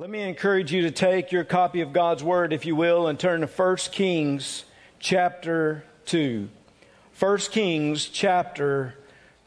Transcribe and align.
Let 0.00 0.10
me 0.10 0.22
encourage 0.22 0.72
you 0.72 0.82
to 0.82 0.92
take 0.92 1.32
your 1.32 1.42
copy 1.42 1.80
of 1.80 1.92
God's 1.92 2.22
Word, 2.22 2.52
if 2.52 2.64
you 2.64 2.76
will, 2.76 3.08
and 3.08 3.18
turn 3.18 3.40
to 3.40 3.48
1 3.48 3.76
Kings 3.90 4.62
chapter 5.00 5.82
2. 6.06 6.48
1 7.18 7.38
Kings 7.38 8.06
chapter 8.06 8.94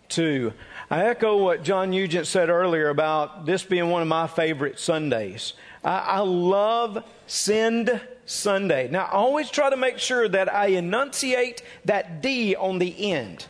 2. 0.09 0.51
I 0.89 1.05
echo 1.05 1.37
what 1.37 1.63
John 1.63 1.91
Nugent 1.91 2.27
said 2.27 2.49
earlier 2.49 2.89
about 2.89 3.45
this 3.45 3.63
being 3.63 3.89
one 3.89 4.01
of 4.01 4.09
my 4.09 4.27
favorite 4.27 4.77
Sundays. 4.77 5.53
I, 5.85 5.99
I 5.99 6.19
love 6.19 7.01
Send 7.27 8.01
Sunday. 8.25 8.89
Now, 8.91 9.05
I 9.05 9.11
always 9.11 9.49
try 9.49 9.69
to 9.69 9.77
make 9.77 9.99
sure 9.99 10.27
that 10.27 10.53
I 10.53 10.65
enunciate 10.65 11.63
that 11.85 12.21
D 12.21 12.57
on 12.57 12.77
the 12.77 13.13
end 13.13 13.45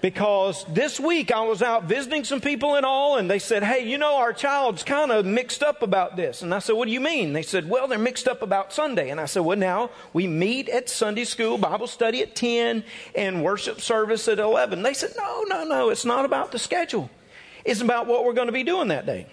because 0.00 0.64
this 0.68 1.00
week 1.00 1.32
I 1.32 1.42
was 1.42 1.62
out 1.62 1.84
visiting 1.84 2.24
some 2.24 2.40
people 2.40 2.74
and 2.74 2.84
all, 2.84 3.16
and 3.16 3.30
they 3.30 3.38
said, 3.38 3.62
Hey, 3.62 3.88
you 3.88 3.98
know, 3.98 4.16
our 4.16 4.32
child's 4.32 4.82
kind 4.82 5.10
of 5.10 5.24
mixed 5.24 5.62
up 5.62 5.82
about 5.82 6.16
this. 6.16 6.42
And 6.42 6.54
I 6.54 6.58
said, 6.58 6.74
What 6.74 6.86
do 6.86 6.92
you 6.92 7.00
mean? 7.00 7.32
They 7.32 7.42
said, 7.42 7.68
Well, 7.68 7.88
they're 7.88 7.98
mixed 7.98 8.28
up 8.28 8.42
about 8.42 8.72
Sunday. 8.72 9.10
And 9.10 9.20
I 9.20 9.26
said, 9.26 9.40
Well, 9.40 9.56
now 9.56 9.90
we 10.12 10.26
meet 10.26 10.68
at 10.68 10.88
Sunday 10.88 11.24
school, 11.24 11.58
Bible 11.58 11.86
study 11.86 12.22
at 12.22 12.34
10, 12.34 12.84
and 13.14 13.42
worship 13.42 13.80
service 13.80 14.28
at 14.28 14.38
11. 14.38 14.82
They 14.82 14.94
said, 14.94 15.12
No, 15.16 15.44
no, 15.48 15.64
no, 15.64 15.90
it's 15.90 16.04
not 16.04 16.24
about 16.24 16.52
the 16.52 16.58
schedule. 16.58 17.10
It's 17.64 17.80
about 17.80 18.06
what 18.06 18.24
we're 18.24 18.34
going 18.34 18.46
to 18.46 18.52
be 18.52 18.64
doing 18.64 18.88
that 18.88 19.06
day. 19.06 19.26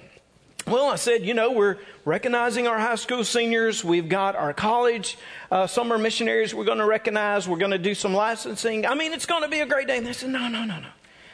Well, 0.65 0.87
I 0.87 0.95
said, 0.95 1.25
you 1.25 1.33
know, 1.33 1.51
we're 1.51 1.77
recognizing 2.05 2.67
our 2.67 2.79
high 2.79 2.95
school 2.95 3.25
seniors. 3.25 3.83
We've 3.83 4.07
got 4.07 4.37
our 4.37 4.53
college 4.53 5.17
uh, 5.51 5.67
summer 5.67 5.97
missionaries 5.97 6.55
we're 6.55 6.63
going 6.63 6.77
to 6.77 6.85
recognize. 6.85 7.49
We're 7.49 7.57
going 7.57 7.71
to 7.71 7.77
do 7.77 7.93
some 7.93 8.13
licensing. 8.13 8.85
I 8.85 8.95
mean, 8.95 9.11
it's 9.11 9.25
going 9.25 9.43
to 9.43 9.49
be 9.49 9.59
a 9.59 9.65
great 9.65 9.87
day. 9.87 9.97
And 9.97 10.07
they 10.07 10.13
said, 10.13 10.29
no, 10.29 10.47
no, 10.47 10.63
no, 10.63 10.79
no. 10.79 10.87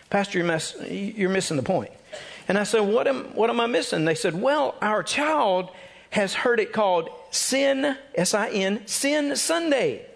Pastor, 0.09 0.39
you're, 0.39 0.47
mess- 0.47 0.75
you're 0.89 1.29
missing 1.29 1.57
the 1.57 1.63
point. 1.63 1.91
And 2.47 2.57
I 2.57 2.63
said, 2.63 2.79
what 2.79 3.07
am, 3.07 3.25
what 3.35 3.52
am 3.52 3.59
I 3.59 3.67
missing? 3.67 4.05
They 4.05 4.15
said, 4.15 4.33
well, 4.33 4.73
our 4.81 5.03
child 5.03 5.69
has 6.09 6.33
heard 6.33 6.59
it 6.59 6.73
called 6.73 7.09
Sin, 7.30 7.95
S-I-N, 8.16 8.88
Sin 8.88 9.35
Sunday. 9.35 10.07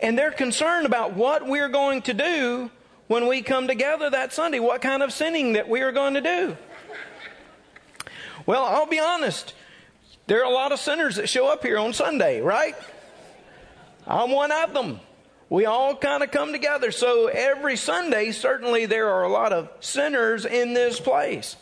And 0.00 0.18
they're 0.18 0.30
concerned 0.30 0.84
about 0.84 1.14
what 1.14 1.46
we're 1.46 1.70
going 1.70 2.02
to 2.02 2.12
do 2.12 2.70
when 3.06 3.26
we 3.26 3.40
come 3.40 3.66
together 3.66 4.10
that 4.10 4.34
Sunday, 4.34 4.60
what 4.60 4.82
kind 4.82 5.02
of 5.02 5.12
sinning 5.12 5.54
that 5.54 5.68
we 5.68 5.80
are 5.80 5.92
going 5.92 6.12
to 6.14 6.20
do. 6.20 6.56
Well, 8.46 8.64
I'll 8.64 8.86
be 8.86 9.00
honest. 9.00 9.54
There 10.28 10.40
are 10.40 10.50
a 10.50 10.54
lot 10.54 10.70
of 10.70 10.78
sinners 10.78 11.16
that 11.16 11.28
show 11.28 11.48
up 11.48 11.64
here 11.64 11.78
on 11.78 11.92
Sunday, 11.92 12.40
right? 12.40 12.76
I'm 14.06 14.30
one 14.30 14.52
of 14.52 14.72
them. 14.72 15.00
We 15.50 15.66
all 15.66 15.96
kind 15.96 16.22
of 16.22 16.30
come 16.30 16.52
together. 16.52 16.92
So 16.92 17.26
every 17.26 17.76
Sunday, 17.76 18.30
certainly 18.30 18.86
there 18.86 19.10
are 19.10 19.24
a 19.24 19.28
lot 19.28 19.52
of 19.52 19.68
sinners 19.80 20.46
in 20.46 20.74
this 20.74 21.00
place. 21.00 21.56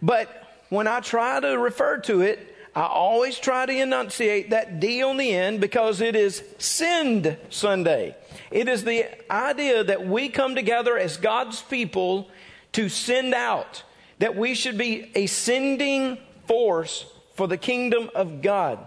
But 0.00 0.62
when 0.70 0.86
I 0.86 1.00
try 1.00 1.40
to 1.40 1.58
refer 1.58 1.98
to 2.00 2.22
it, 2.22 2.54
I 2.74 2.86
always 2.86 3.38
try 3.38 3.66
to 3.66 3.72
enunciate 3.72 4.50
that 4.50 4.80
D 4.80 5.02
on 5.02 5.18
the 5.18 5.30
end 5.30 5.60
because 5.60 6.00
it 6.00 6.16
is 6.16 6.42
Send 6.58 7.36
Sunday. 7.50 8.16
It 8.50 8.68
is 8.68 8.84
the 8.84 9.06
idea 9.30 9.84
that 9.84 10.06
we 10.06 10.30
come 10.30 10.54
together 10.54 10.98
as 10.98 11.18
God's 11.18 11.62
people 11.62 12.28
to 12.72 12.88
send 12.88 13.34
out 13.34 13.84
that 14.18 14.36
we 14.36 14.54
should 14.54 14.78
be 14.78 15.10
a 15.14 15.26
sending 15.26 16.18
force 16.46 17.06
for 17.34 17.46
the 17.46 17.56
kingdom 17.56 18.10
of 18.14 18.42
God. 18.42 18.86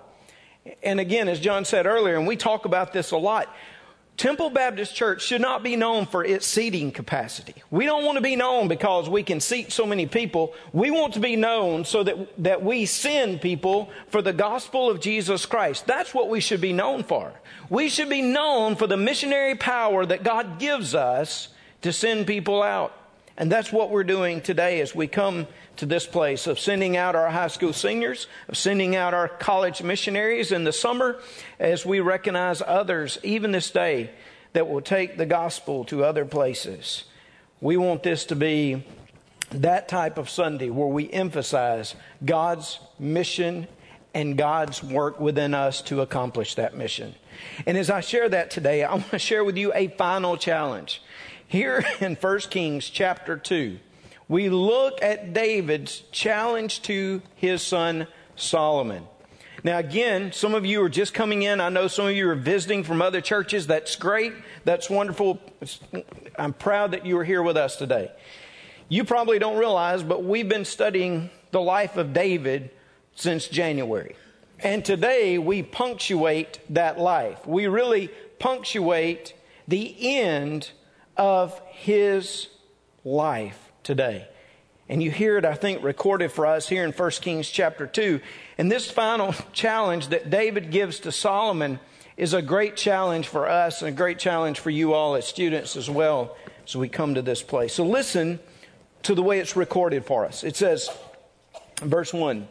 And 0.83 0.99
again, 0.99 1.27
as 1.27 1.39
John 1.39 1.65
said 1.65 1.85
earlier, 1.85 2.15
and 2.15 2.27
we 2.27 2.35
talk 2.35 2.65
about 2.65 2.93
this 2.93 3.11
a 3.11 3.17
lot, 3.17 3.53
Temple 4.17 4.49
Baptist 4.49 4.95
Church 4.95 5.21
should 5.21 5.41
not 5.41 5.61
be 5.61 5.75
known 5.75 6.07
for 6.07 6.25
its 6.25 6.47
seating 6.47 6.91
capacity. 6.91 7.53
We 7.69 7.85
don't 7.85 8.03
want 8.03 8.15
to 8.15 8.21
be 8.21 8.35
known 8.35 8.67
because 8.67 9.07
we 9.07 9.21
can 9.21 9.39
seat 9.39 9.71
so 9.71 9.85
many 9.85 10.07
people. 10.07 10.55
We 10.73 10.89
want 10.89 11.13
to 11.13 11.19
be 11.19 11.35
known 11.35 11.85
so 11.85 12.03
that, 12.03 12.43
that 12.43 12.63
we 12.63 12.87
send 12.87 13.41
people 13.41 13.91
for 14.09 14.23
the 14.23 14.33
gospel 14.33 14.89
of 14.89 14.99
Jesus 15.01 15.45
Christ. 15.45 15.85
That's 15.85 16.15
what 16.15 16.29
we 16.29 16.39
should 16.39 16.61
be 16.61 16.73
known 16.73 17.03
for. 17.03 17.31
We 17.69 17.89
should 17.89 18.09
be 18.09 18.23
known 18.23 18.75
for 18.75 18.87
the 18.87 18.97
missionary 18.97 19.53
power 19.53 20.03
that 20.03 20.23
God 20.23 20.57
gives 20.57 20.95
us 20.95 21.49
to 21.83 21.93
send 21.93 22.25
people 22.25 22.63
out. 22.63 22.96
And 23.37 23.51
that's 23.51 23.71
what 23.71 23.91
we're 23.91 24.03
doing 24.03 24.41
today 24.41 24.81
as 24.81 24.95
we 24.95 25.07
come 25.07 25.45
to 25.75 25.85
this 25.85 26.07
place 26.07 26.47
of 26.47 26.59
sending 26.59 26.97
out 26.97 27.15
our 27.15 27.29
high 27.29 27.49
school 27.49 27.71
seniors, 27.71 28.27
of 28.47 28.57
sending 28.57 28.95
out 28.95 29.13
our 29.13 29.27
college 29.27 29.83
missionaries 29.83 30.51
in 30.51 30.63
the 30.63 30.73
summer 30.73 31.19
as 31.59 31.85
we 31.85 31.99
recognize 31.99 32.63
others, 32.65 33.19
even 33.21 33.51
this 33.51 33.69
day, 33.69 34.09
that 34.53 34.67
will 34.67 34.81
take 34.81 35.17
the 35.17 35.25
gospel 35.25 35.85
to 35.85 36.03
other 36.03 36.25
places. 36.25 37.03
We 37.61 37.77
want 37.77 38.01
this 38.01 38.25
to 38.25 38.35
be 38.35 38.83
that 39.51 39.87
type 39.87 40.17
of 40.17 40.29
Sunday 40.29 40.71
where 40.71 40.87
we 40.87 41.09
emphasize 41.11 41.95
God's 42.25 42.79
mission 42.97 43.67
and 44.15 44.35
God's 44.35 44.81
work 44.81 45.19
within 45.19 45.53
us 45.53 45.83
to 45.83 46.01
accomplish 46.01 46.55
that 46.55 46.75
mission. 46.75 47.13
And 47.67 47.77
as 47.77 47.91
I 47.91 48.01
share 48.01 48.27
that 48.29 48.49
today, 48.49 48.83
I 48.83 48.93
want 48.93 49.11
to 49.11 49.19
share 49.19 49.43
with 49.43 49.57
you 49.57 49.71
a 49.75 49.89
final 49.89 50.37
challenge. 50.37 51.03
Here 51.49 51.85
in 52.01 52.15
1 52.15 52.39
Kings 52.49 52.89
chapter 52.89 53.37
2, 53.37 53.79
we 54.27 54.49
look 54.49 55.01
at 55.01 55.31
David's 55.31 56.01
challenge 56.11 56.81
to 56.83 57.21
his 57.35 57.61
son 57.61 58.07
Solomon. 58.35 59.07
Now, 59.63 59.77
again, 59.77 60.33
some 60.33 60.53
of 60.53 60.65
you 60.65 60.81
are 60.83 60.89
just 60.89 61.13
coming 61.13 61.43
in. 61.43 61.61
I 61.61 61.69
know 61.69 61.87
some 61.87 62.05
of 62.05 62.13
you 62.13 62.29
are 62.29 62.35
visiting 62.35 62.83
from 62.83 63.01
other 63.01 63.21
churches. 63.21 63.65
That's 63.65 63.95
great. 63.95 64.33
That's 64.65 64.89
wonderful. 64.89 65.39
I'm 66.37 66.51
proud 66.51 66.91
that 66.91 67.05
you 67.05 67.17
are 67.17 67.23
here 67.23 67.41
with 67.41 67.55
us 67.55 67.77
today. 67.77 68.11
You 68.89 69.05
probably 69.05 69.39
don't 69.39 69.57
realize, 69.57 70.03
but 70.03 70.25
we've 70.25 70.49
been 70.49 70.65
studying 70.65 71.29
the 71.51 71.61
life 71.61 71.95
of 71.95 72.11
David 72.11 72.71
since 73.15 73.47
January. 73.47 74.17
And 74.59 74.83
today 74.83 75.37
we 75.37 75.63
punctuate 75.63 76.59
that 76.71 76.99
life. 76.99 77.47
We 77.47 77.67
really 77.67 78.09
punctuate 78.37 79.33
the 79.65 79.95
end 80.19 80.71
of 81.17 81.59
his 81.69 82.47
life 83.03 83.71
today. 83.83 84.27
And 84.89 85.03
you 85.03 85.11
hear 85.11 85.37
it, 85.37 85.45
I 85.45 85.53
think, 85.53 85.83
recorded 85.83 86.31
for 86.31 86.45
us 86.45 86.69
here 86.69 86.85
in 86.85 86.91
1 86.91 87.11
Kings 87.11 87.49
chapter 87.49 87.85
2. 87.85 88.21
And 88.57 88.71
this 88.71 88.89
final 88.89 89.33
challenge 89.53 90.09
that 90.09 90.29
David 90.29 90.71
gives 90.71 91.01
to 91.01 91.11
Solomon 91.11 91.79
is 92.15 92.33
a 92.33 92.41
great 92.41 92.75
challenge 92.75 93.27
for 93.27 93.47
us 93.47 93.81
and 93.81 93.89
a 93.89 93.91
great 93.91 94.17
challenge 94.17 94.59
for 94.59 94.69
you 94.69 94.93
all 94.93 95.15
as 95.15 95.27
students 95.27 95.75
as 95.75 95.89
well 95.89 96.35
as 96.65 96.75
we 96.75 96.89
come 96.89 97.15
to 97.15 97.21
this 97.21 97.43
place. 97.43 97.73
So 97.73 97.85
listen 97.85 98.39
to 99.03 99.13
the 99.13 99.23
way 99.23 99.39
it's 99.39 99.55
recorded 99.55 100.05
for 100.05 100.25
us. 100.25 100.43
It 100.43 100.55
says, 100.55 100.89
verse 101.81 102.13
1 102.13 102.47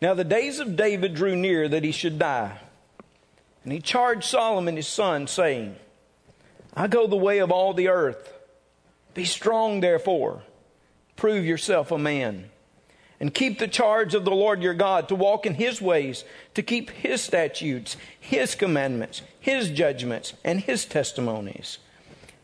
Now 0.00 0.14
the 0.14 0.24
days 0.24 0.60
of 0.60 0.76
David 0.76 1.14
drew 1.14 1.34
near 1.34 1.68
that 1.68 1.82
he 1.82 1.92
should 1.92 2.18
die. 2.18 2.58
And 3.64 3.72
he 3.72 3.80
charged 3.80 4.24
Solomon 4.24 4.76
his 4.76 4.86
son, 4.86 5.26
saying, 5.26 5.76
I 6.74 6.88
go 6.88 7.06
the 7.06 7.16
way 7.16 7.38
of 7.38 7.50
all 7.50 7.72
the 7.72 7.88
earth. 7.88 8.32
Be 9.14 9.24
strong, 9.24 9.80
therefore. 9.80 10.42
Prove 11.16 11.44
yourself 11.44 11.90
a 11.90 11.98
man. 11.98 12.50
And 13.20 13.32
keep 13.32 13.58
the 13.58 13.68
charge 13.68 14.14
of 14.14 14.24
the 14.24 14.32
Lord 14.32 14.60
your 14.60 14.74
God 14.74 15.08
to 15.08 15.14
walk 15.14 15.46
in 15.46 15.54
his 15.54 15.80
ways, 15.80 16.24
to 16.54 16.62
keep 16.62 16.90
his 16.90 17.22
statutes, 17.22 17.96
his 18.18 18.54
commandments, 18.56 19.22
his 19.38 19.70
judgments, 19.70 20.34
and 20.44 20.60
his 20.60 20.84
testimonies, 20.84 21.78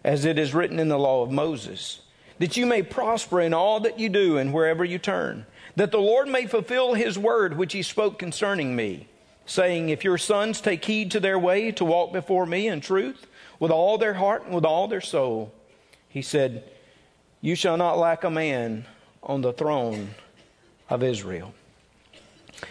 as 0.05 0.25
it 0.25 0.39
is 0.39 0.55
written 0.55 0.79
in 0.79 0.89
the 0.89 0.99
law 0.99 1.23
of 1.23 1.33
Moses, 1.33 2.03
that 2.39 2.57
you 2.57 2.67
may 2.67 2.83
prosper 2.83 3.41
in 3.41 3.53
all 3.53 3.81
that 3.81 3.99
you 3.99 4.09
do 4.09 4.39
and 4.39 4.55
wherever 4.55 4.85
you 4.85 4.99
turn, 4.99 5.45
that 5.75 5.91
the 5.91 5.99
Lord 5.99 6.29
may 6.29 6.47
fulfill 6.47 6.95
his 6.95 7.19
word 7.19 7.59
which 7.59 7.73
he 7.73 7.83
spoke 7.83 8.19
concerning 8.19 8.77
me, 8.77 9.09
saying, 9.45 9.89
If 9.89 10.05
your 10.05 10.19
sons 10.19 10.61
take 10.61 10.85
heed 10.85 11.11
to 11.11 11.21
their 11.21 11.39
way 11.39 11.73
to 11.73 11.85
walk 11.85 12.13
before 12.13 12.47
me 12.47 12.69
in 12.69 12.81
truth, 12.81 13.27
with 13.61 13.71
all 13.71 13.99
their 13.99 14.15
heart 14.15 14.45
and 14.45 14.55
with 14.55 14.65
all 14.65 14.89
their 14.89 15.01
soul. 15.01 15.53
He 16.09 16.23
said, 16.23 16.65
You 17.41 17.55
shall 17.55 17.77
not 17.77 17.97
lack 17.99 18.25
a 18.25 18.31
man 18.31 18.87
on 19.23 19.43
the 19.43 19.53
throne 19.53 20.11
of 20.89 21.05
Israel. 21.05 21.55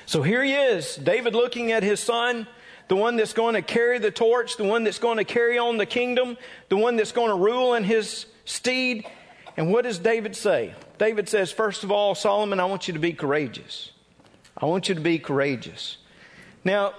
So 0.06 0.22
here 0.22 0.44
he 0.44 0.54
is, 0.54 0.98
David 0.98 1.34
looking 1.34 1.72
at 1.72 1.84
his 1.84 2.00
son, 2.00 2.48
the 2.90 2.96
one 2.96 3.16
that's 3.16 3.34
going 3.34 3.54
to 3.54 3.62
carry 3.62 4.00
the 4.00 4.12
torch, 4.12 4.58
the 4.58 4.64
one 4.64 4.84
that's 4.84 5.00
going 5.00 5.18
to 5.18 5.24
carry 5.24 5.58
on 5.58 5.78
the 5.78 5.86
kingdom, 5.86 6.38
the 6.68 6.78
one 6.78 6.96
that's 6.96 7.12
going 7.12 7.30
to 7.30 7.36
rule 7.36 7.76
in 7.76 7.84
his 7.84 8.26
steed. 8.46 9.06
And 9.56 9.72
what 9.72 9.84
does 9.84 10.00
David 10.00 10.36
say? 10.36 10.74
David 10.98 11.30
says, 11.30 11.52
First 11.52 11.84
of 11.84 11.92
all, 11.92 12.16
Solomon, 12.16 12.60
I 12.60 12.66
want 12.66 12.88
you 12.88 12.94
to 12.94 13.00
be 13.00 13.14
courageous. 13.14 13.92
I 14.58 14.66
want 14.66 14.90
you 14.90 14.96
to 14.96 15.02
be 15.02 15.20
courageous. 15.20 15.98
Now, 16.64 16.94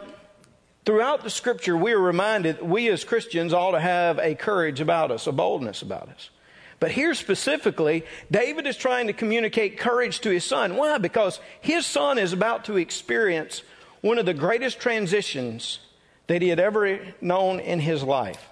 Throughout 0.87 1.23
the 1.23 1.31
scripture, 1.31 1.77
we 1.77 1.93
are 1.93 2.00
reminded 2.00 2.62
we 2.62 2.88
as 2.88 3.05
Christians 3.05 3.53
ought 3.53 3.73
to 3.73 3.81
have 3.81 4.19
a 4.19 4.35
courage 4.35 4.81
about 4.81 5.11
us, 5.11 5.27
a 5.27 5.32
boldness 5.32 5.82
about 5.82 6.09
us. 6.09 6.31
But 6.79 6.93
here 6.93 7.12
specifically, 7.15 8.06
David 8.31 8.67
is 8.67 8.77
trying 8.77 9.06
to 9.09 9.12
communicate 9.12 9.79
courage 9.79 10.21
to 10.21 10.31
his 10.31 10.44
son. 10.44 10.77
Why? 10.77 10.97
Because 10.97 11.38
his 11.61 11.85
son 11.85 12.19
is 12.19 12.32
about 12.32 12.65
to 12.65 12.79
experience 12.79 13.62
one 14.00 14.19
of 14.19 14.25
the 14.25 14.32
greatest 14.32 14.81
transitions 14.81 15.81
that 16.27 16.41
he 16.41 16.49
had 16.49 16.59
ever 16.59 16.99
known 17.21 17.61
in 17.61 17.81
his 17.81 18.03
life. 18.03 18.49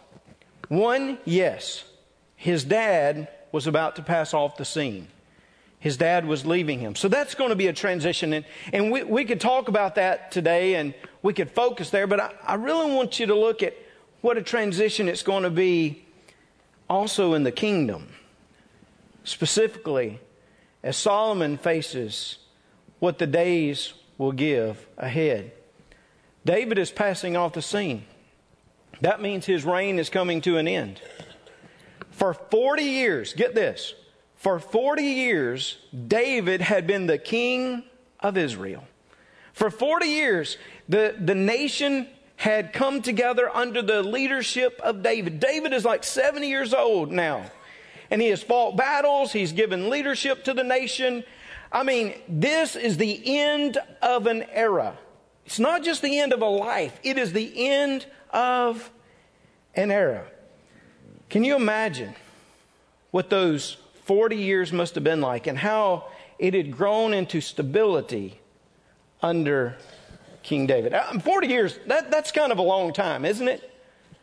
One, 0.69 1.17
yes, 1.25 1.85
his 2.37 2.65
dad 2.65 3.29
was 3.51 3.67
about 3.67 3.97
to 3.97 4.03
pass 4.03 4.35
off 4.35 4.59
the 4.59 4.67
scene. 4.67 5.09
His 5.81 5.97
dad 5.97 6.27
was 6.27 6.45
leaving 6.45 6.81
him. 6.81 6.97
So 6.97 7.09
that's 7.09 7.35
going 7.35 7.51
to 7.51 7.57
be 7.57 7.69
a 7.69 7.73
transition. 7.73 8.33
And, 8.33 8.45
and 8.73 8.91
we, 8.91 9.05
we 9.05 9.25
could 9.25 9.41
talk 9.41 9.69
about 9.69 9.95
that 9.95 10.33
today 10.33 10.75
and 10.75 10.93
we 11.23 11.33
could 11.33 11.51
focus 11.51 11.91
there, 11.91 12.07
but 12.07 12.21
I, 12.21 12.33
I 12.45 12.55
really 12.55 12.93
want 12.93 13.21
you 13.21 13.27
to 13.27 13.35
look 13.35 13.63
at 13.63 13.77
what 14.21 14.37
a 14.37 14.43
transition 14.43 15.09
it's 15.09 15.23
going 15.23 15.45
to 15.45 15.51
be 15.51 16.05
also 16.91 17.35
in 17.35 17.45
the 17.45 17.53
kingdom. 17.53 18.09
Specifically, 19.23 20.19
as 20.83 20.97
Solomon 20.97 21.59
faces 21.59 22.39
what 22.99 23.19
the 23.19 23.27
days 23.27 23.93
will 24.17 24.33
give 24.33 24.87
ahead. 24.97 25.53
David 26.45 26.79
is 26.79 26.91
passing 26.91 27.37
off 27.37 27.53
the 27.53 27.63
scene. 27.63 28.05
That 29.01 29.21
means 29.21 29.47
his 29.47 29.65
reign 29.65 29.99
is 29.99 30.11
coming 30.11 30.41
to 30.43 30.57
an 30.57 30.67
end. 30.67 31.01
For 32.11 32.35
40 32.35 32.83
years, 32.83 33.33
get 33.33 33.55
this, 33.55 33.95
for 34.39 34.61
40 34.61 35.03
years, 35.03 35.79
David 36.07 36.61
had 36.61 36.87
been 36.87 37.07
the 37.07 37.19
king 37.19 37.83
of 38.21 38.37
Israel. 38.37 38.85
For 39.53 39.69
40 39.69 40.07
years, 40.07 40.57
the, 40.89 41.17
the 41.19 41.35
nation 41.35 42.07
had 42.37 42.73
come 42.73 43.03
together 43.03 43.51
under 43.51 43.83
the 43.83 44.01
leadership 44.01 44.81
of 44.85 45.03
David. 45.03 45.41
David 45.41 45.73
is 45.73 45.85
like 45.85 46.05
70 46.05 46.49
years 46.49 46.73
old 46.73 47.11
now, 47.11 47.51
and 48.13 48.23
he 48.23 48.29
has 48.29 48.41
fought 48.41 48.77
battles, 48.77 49.33
he's 49.33 49.51
given 49.51 49.91
leadership 49.91 50.45
to 50.45 50.55
the 50.55 50.63
nation. 50.63 51.25
I 51.73 51.83
mean, 51.83 52.15
this 52.29 52.77
is 52.77 52.97
the 52.97 53.21
end 53.41 53.79
of 54.01 54.29
an 54.29 54.45
era. 54.53 54.97
It's 55.47 55.59
not 55.59 55.83
just 55.83 56.01
the 56.01 56.21
end 56.21 56.33
of 56.33 56.43
a 56.43 56.49
life, 56.49 56.97
it 57.03 57.19
is 57.19 57.33
the 57.33 57.69
end 57.69 58.07
of 58.31 58.89
an 59.75 59.91
era. 59.91 60.25
Can 61.29 61.43
you 61.43 61.57
imagine 61.57 62.15
what 63.11 63.31
those 63.31 63.79
40 64.09 64.37
years 64.37 64.73
must 64.73 64.95
have 64.95 65.05
been 65.05 65.21
like 65.21 65.47
and 65.47 65.59
how 65.59 66.07
it 66.39 66.55
had 66.55 66.75
grown 66.75 67.13
into 67.13 67.43
stability 67.43 68.41
under 69.21 69.77
King 70.43 70.67
David? 70.67 70.95
Uh, 70.95 71.19
40 71.19 71.47
years, 71.47 71.79
that, 71.89 72.11
that's 72.11 72.33
kind 72.33 72.51
of 72.51 72.57
a 72.57 72.63
long 72.63 72.95
time, 72.95 73.27
isn't 73.27 73.47
it? 73.47 73.71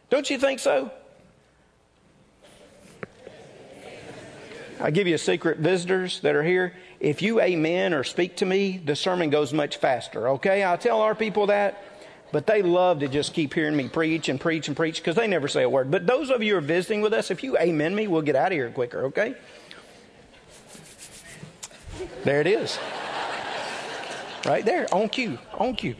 Don't 0.09 0.27
you 0.27 0.39
think 0.39 0.59
so? 0.59 0.91
I 4.79 4.89
give 4.89 5.05
you 5.07 5.13
a 5.13 5.19
secret, 5.19 5.59
visitors 5.59 6.19
that 6.21 6.35
are 6.35 6.43
here. 6.43 6.73
If 6.99 7.21
you 7.21 7.39
amen 7.39 7.93
or 7.93 8.03
speak 8.03 8.37
to 8.37 8.45
me, 8.45 8.81
the 8.83 8.95
sermon 8.95 9.29
goes 9.29 9.53
much 9.53 9.77
faster, 9.77 10.29
okay? 10.29 10.65
I 10.65 10.77
tell 10.77 11.01
our 11.01 11.13
people 11.13 11.47
that, 11.47 11.83
but 12.31 12.47
they 12.47 12.63
love 12.63 13.01
to 13.01 13.07
just 13.07 13.35
keep 13.35 13.53
hearing 13.53 13.77
me 13.77 13.87
preach 13.87 14.29
and 14.29 14.41
preach 14.41 14.67
and 14.67 14.75
preach 14.75 14.97
because 14.97 15.15
they 15.15 15.27
never 15.27 15.47
say 15.47 15.61
a 15.61 15.69
word. 15.69 15.91
But 15.91 16.07
those 16.07 16.31
of 16.31 16.41
you 16.41 16.53
who 16.53 16.57
are 16.57 16.61
visiting 16.61 17.01
with 17.01 17.13
us, 17.13 17.29
if 17.29 17.43
you 17.43 17.55
amen 17.59 17.93
me, 17.93 18.07
we'll 18.07 18.23
get 18.23 18.35
out 18.35 18.47
of 18.47 18.53
here 18.53 18.71
quicker, 18.71 19.05
okay? 19.05 19.35
There 22.25 22.41
it 22.41 22.47
is. 22.47 22.79
Right 24.45 24.65
there, 24.65 24.93
on 24.93 25.09
cue, 25.09 25.37
on 25.53 25.75
cue. 25.75 25.95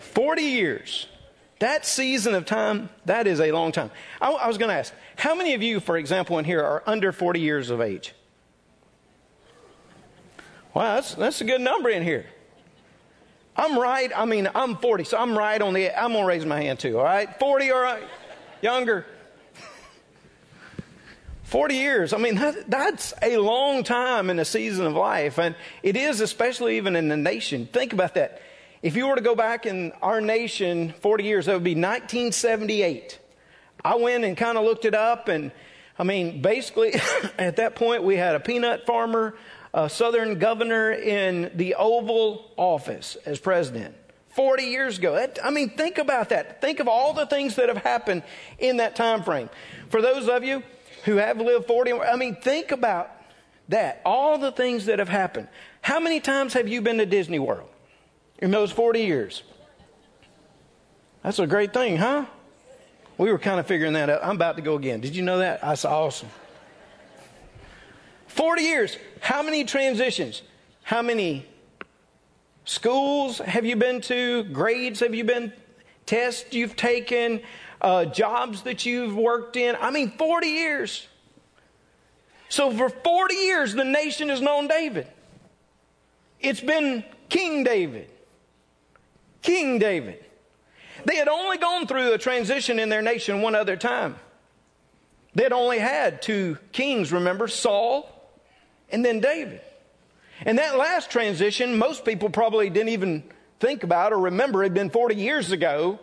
40 0.00 0.42
years. 0.42 1.06
That 1.58 1.84
season 1.84 2.34
of 2.34 2.46
time, 2.46 2.88
that 3.04 3.26
is 3.26 3.40
a 3.40 3.52
long 3.52 3.72
time. 3.72 3.90
I, 4.20 4.30
I 4.32 4.48
was 4.48 4.56
going 4.56 4.70
to 4.70 4.74
ask, 4.74 4.94
how 5.16 5.34
many 5.34 5.52
of 5.52 5.62
you, 5.62 5.80
for 5.80 5.98
example, 5.98 6.38
in 6.38 6.46
here 6.46 6.62
are 6.62 6.82
under 6.86 7.12
40 7.12 7.40
years 7.40 7.68
of 7.68 7.82
age? 7.82 8.14
Wow, 10.72 10.94
that's, 10.96 11.14
that's 11.14 11.40
a 11.42 11.44
good 11.44 11.60
number 11.60 11.90
in 11.90 12.02
here. 12.02 12.26
I'm 13.54 13.78
right. 13.78 14.10
I 14.14 14.24
mean, 14.24 14.48
I'm 14.54 14.76
40, 14.76 15.04
so 15.04 15.18
I'm 15.18 15.36
right 15.36 15.60
on 15.60 15.72
the. 15.72 15.90
I'm 15.98 16.12
gonna 16.12 16.26
raise 16.26 16.44
my 16.44 16.60
hand 16.60 16.78
too. 16.78 16.98
All 16.98 17.04
right, 17.04 17.38
40 17.38 17.70
or 17.70 17.86
uh, 17.86 18.00
younger. 18.60 19.06
40 21.46 21.76
years. 21.76 22.12
I 22.12 22.18
mean, 22.18 22.34
that, 22.34 22.68
that's 22.68 23.14
a 23.22 23.36
long 23.36 23.84
time 23.84 24.30
in 24.30 24.40
a 24.40 24.44
season 24.44 24.84
of 24.84 24.94
life, 24.94 25.38
and 25.38 25.54
it 25.80 25.96
is 25.96 26.20
especially 26.20 26.76
even 26.76 26.96
in 26.96 27.06
the 27.06 27.16
nation. 27.16 27.68
Think 27.72 27.92
about 27.92 28.14
that. 28.14 28.42
If 28.82 28.96
you 28.96 29.06
were 29.06 29.14
to 29.14 29.22
go 29.22 29.36
back 29.36 29.64
in 29.64 29.92
our 30.02 30.20
nation 30.20 30.92
40 31.00 31.22
years, 31.22 31.46
that 31.46 31.54
would 31.54 31.62
be 31.62 31.76
1978. 31.76 33.20
I 33.84 33.94
went 33.94 34.24
and 34.24 34.36
kind 34.36 34.58
of 34.58 34.64
looked 34.64 34.86
it 34.86 34.94
up, 34.94 35.28
and 35.28 35.52
I 35.96 36.02
mean, 36.02 36.42
basically, 36.42 36.94
at 37.38 37.56
that 37.56 37.76
point, 37.76 38.02
we 38.02 38.16
had 38.16 38.34
a 38.34 38.40
peanut 38.40 38.84
farmer, 38.84 39.36
a 39.72 39.88
Southern 39.88 40.40
governor 40.40 40.90
in 40.90 41.52
the 41.54 41.76
Oval 41.76 42.50
Office 42.56 43.16
as 43.24 43.38
president 43.38 43.94
40 44.30 44.64
years 44.64 44.98
ago. 44.98 45.14
That, 45.14 45.38
I 45.44 45.50
mean, 45.50 45.70
think 45.70 45.98
about 45.98 46.30
that. 46.30 46.60
Think 46.60 46.80
of 46.80 46.88
all 46.88 47.12
the 47.12 47.26
things 47.26 47.54
that 47.54 47.68
have 47.68 47.84
happened 47.84 48.24
in 48.58 48.78
that 48.78 48.96
time 48.96 49.22
frame. 49.22 49.48
For 49.90 50.02
those 50.02 50.28
of 50.28 50.42
you 50.42 50.64
who 51.06 51.16
have 51.16 51.40
lived 51.40 51.66
40, 51.68 51.92
I 51.92 52.16
mean, 52.16 52.34
think 52.34 52.72
about 52.72 53.10
that. 53.68 54.02
All 54.04 54.38
the 54.38 54.50
things 54.50 54.86
that 54.86 54.98
have 54.98 55.08
happened. 55.08 55.46
How 55.80 56.00
many 56.00 56.18
times 56.20 56.52
have 56.54 56.66
you 56.66 56.82
been 56.82 56.98
to 56.98 57.06
Disney 57.06 57.38
World 57.38 57.68
in 58.38 58.50
those 58.50 58.72
40 58.72 59.00
years? 59.00 59.44
That's 61.22 61.38
a 61.38 61.46
great 61.46 61.72
thing, 61.72 61.96
huh? 61.96 62.26
We 63.18 63.30
were 63.30 63.38
kind 63.38 63.60
of 63.60 63.66
figuring 63.66 63.92
that 63.94 64.10
out. 64.10 64.20
I'm 64.22 64.34
about 64.34 64.56
to 64.56 64.62
go 64.62 64.74
again. 64.74 65.00
Did 65.00 65.14
you 65.14 65.22
know 65.22 65.38
that? 65.38 65.60
That's 65.62 65.84
awesome. 65.84 66.28
40 68.26 68.62
years. 68.62 68.98
How 69.20 69.44
many 69.44 69.64
transitions? 69.64 70.42
How 70.82 71.02
many 71.02 71.46
schools 72.64 73.38
have 73.38 73.64
you 73.64 73.76
been 73.76 74.00
to? 74.02 74.42
Grades 74.44 74.98
have 75.00 75.14
you 75.14 75.22
been? 75.22 75.52
Tests 76.06 76.54
you've 76.54 76.76
taken? 76.76 77.40
Uh, 77.80 78.06
jobs 78.06 78.62
that 78.62 78.86
you've 78.86 79.14
worked 79.14 79.56
in? 79.56 79.76
I 79.80 79.90
mean, 79.90 80.10
40 80.12 80.46
years. 80.46 81.06
So 82.48 82.70
for 82.70 82.88
40 82.88 83.34
years, 83.34 83.74
the 83.74 83.84
nation 83.84 84.28
has 84.28 84.40
known 84.40 84.68
David. 84.68 85.08
It's 86.40 86.60
been 86.60 87.04
King 87.28 87.64
David. 87.64 88.08
King 89.42 89.78
David. 89.78 90.24
They 91.04 91.16
had 91.16 91.28
only 91.28 91.58
gone 91.58 91.86
through 91.86 92.12
a 92.12 92.18
transition 92.18 92.78
in 92.78 92.88
their 92.88 93.02
nation 93.02 93.42
one 93.42 93.54
other 93.54 93.76
time. 93.76 94.16
They 95.34 95.42
had 95.42 95.52
only 95.52 95.78
had 95.78 96.22
two 96.22 96.56
kings, 96.72 97.12
remember, 97.12 97.46
Saul 97.46 98.10
and 98.90 99.04
then 99.04 99.20
David. 99.20 99.60
And 100.44 100.58
that 100.58 100.76
last 100.76 101.10
transition, 101.10 101.78
most 101.78 102.04
people 102.04 102.30
probably 102.30 102.70
didn't 102.70 102.90
even 102.90 103.24
think 103.60 103.82
about 103.82 104.12
or 104.12 104.18
remember. 104.18 104.62
Had 104.62 104.74
been 104.74 104.90
40 104.90 105.14
years 105.14 105.52
ago. 105.52 105.98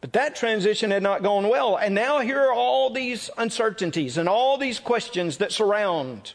But 0.00 0.12
that 0.12 0.36
transition 0.36 0.90
had 0.90 1.02
not 1.02 1.22
gone 1.22 1.48
well. 1.48 1.76
And 1.76 1.94
now 1.94 2.20
here 2.20 2.38
are 2.38 2.52
all 2.52 2.90
these 2.90 3.30
uncertainties 3.38 4.18
and 4.18 4.28
all 4.28 4.58
these 4.58 4.78
questions 4.78 5.38
that 5.38 5.50
surround 5.50 6.34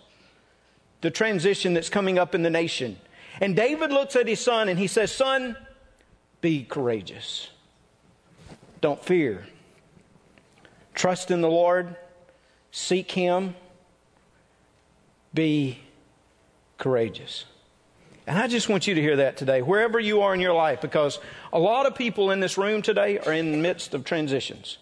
the 1.01 1.11
transition 1.11 1.75
that's 1.75 1.89
coming 1.89 2.17
up 2.17 2.33
in 2.33 2.41
the 2.41 2.49
nation. 2.49 2.97
And 3.39 3.55
David 3.55 3.91
looks 3.91 4.15
at 4.15 4.27
his 4.27 4.39
son 4.39 4.69
and 4.69 4.79
he 4.79 4.87
says, 4.87 5.11
Son, 5.11 5.55
be 6.41 6.63
courageous. 6.63 7.49
Don't 8.81 9.03
fear. 9.05 9.45
Trust 10.95 11.29
in 11.29 11.41
the 11.41 11.49
Lord. 11.49 11.95
Seek 12.71 13.11
Him 13.11 13.55
be 15.33 15.79
courageous. 16.77 17.45
And 18.29 18.37
I 18.37 18.45
just 18.45 18.69
want 18.69 18.85
you 18.85 18.93
to 18.93 19.01
hear 19.01 19.15
that 19.15 19.37
today, 19.37 19.63
wherever 19.63 19.99
you 19.99 20.21
are 20.21 20.35
in 20.35 20.39
your 20.39 20.53
life, 20.53 20.81
because 20.81 21.17
a 21.51 21.57
lot 21.57 21.87
of 21.87 21.95
people 21.95 22.29
in 22.29 22.41
this 22.41 22.59
room 22.59 22.83
today 22.83 23.17
are 23.17 23.33
in 23.33 23.51
the 23.51 23.57
midst 23.57 23.95
of 23.95 24.05
transitions. 24.05 24.77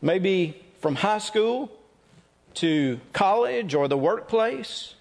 Maybe 0.00 0.58
from 0.80 0.94
high 0.94 1.18
school 1.18 1.70
to 2.54 2.98
college 3.12 3.74
or 3.74 3.88
the 3.88 3.98
workplace. 3.98 4.94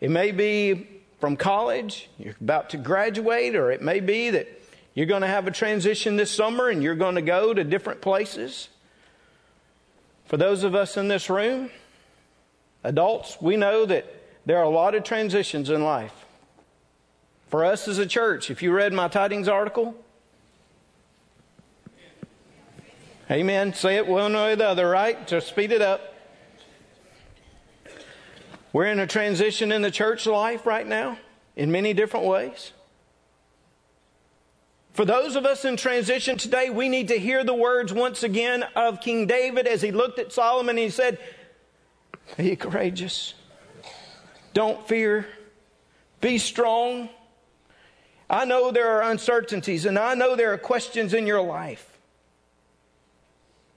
It 0.00 0.10
may 0.10 0.30
be 0.30 0.88
from 1.20 1.36
college, 1.36 2.08
you're 2.18 2.34
about 2.40 2.70
to 2.70 2.78
graduate, 2.78 3.54
or 3.54 3.70
it 3.70 3.82
may 3.82 4.00
be 4.00 4.30
that 4.30 4.48
you're 4.94 5.04
going 5.04 5.20
to 5.20 5.28
have 5.28 5.46
a 5.46 5.50
transition 5.50 6.16
this 6.16 6.30
summer 6.30 6.70
and 6.70 6.82
you're 6.82 6.94
going 6.94 7.16
to 7.16 7.22
go 7.22 7.52
to 7.52 7.62
different 7.62 8.00
places. 8.00 8.70
For 10.24 10.38
those 10.38 10.62
of 10.62 10.74
us 10.74 10.96
in 10.96 11.08
this 11.08 11.28
room, 11.28 11.68
Adults, 12.84 13.36
we 13.38 13.58
know 13.58 13.84
that 13.84 14.06
there 14.46 14.56
are 14.56 14.64
a 14.64 14.70
lot 14.70 14.94
of 14.94 15.04
transitions 15.04 15.68
in 15.68 15.84
life. 15.84 16.24
For 17.48 17.64
us 17.64 17.88
as 17.88 17.98
a 17.98 18.06
church, 18.06 18.50
if 18.50 18.62
you 18.62 18.72
read 18.72 18.92
my 18.92 19.08
tidings 19.08 19.48
article, 19.48 19.94
amen, 23.30 23.72
say 23.74 23.96
it 23.96 24.06
one 24.06 24.34
way 24.34 24.52
or 24.52 24.56
the 24.56 24.68
other, 24.68 24.88
right? 24.88 25.26
To 25.28 25.40
speed 25.40 25.72
it 25.72 25.80
up. 25.80 26.14
We're 28.72 28.86
in 28.86 29.00
a 29.00 29.06
transition 29.06 29.72
in 29.72 29.80
the 29.80 29.90
church 29.90 30.26
life 30.26 30.66
right 30.66 30.86
now 30.86 31.18
in 31.56 31.72
many 31.72 31.94
different 31.94 32.26
ways. 32.26 32.72
For 34.92 35.04
those 35.04 35.36
of 35.36 35.46
us 35.46 35.64
in 35.64 35.76
transition 35.76 36.36
today, 36.36 36.70
we 36.70 36.88
need 36.88 37.08
to 37.08 37.18
hear 37.18 37.44
the 37.44 37.54
words 37.54 37.92
once 37.92 38.24
again 38.24 38.64
of 38.76 39.00
King 39.00 39.26
David 39.26 39.66
as 39.66 39.80
he 39.80 39.90
looked 39.90 40.18
at 40.18 40.32
Solomon 40.32 40.70
and 40.70 40.78
he 40.78 40.90
said, 40.90 41.18
be 42.36 42.56
courageous. 42.56 43.34
Don't 44.52 44.86
fear. 44.86 45.26
Be 46.20 46.38
strong. 46.38 47.08
I 48.30 48.44
know 48.44 48.70
there 48.70 48.88
are 48.88 49.10
uncertainties 49.10 49.86
and 49.86 49.98
I 49.98 50.14
know 50.14 50.36
there 50.36 50.52
are 50.52 50.58
questions 50.58 51.14
in 51.14 51.26
your 51.26 51.40
life. 51.40 51.98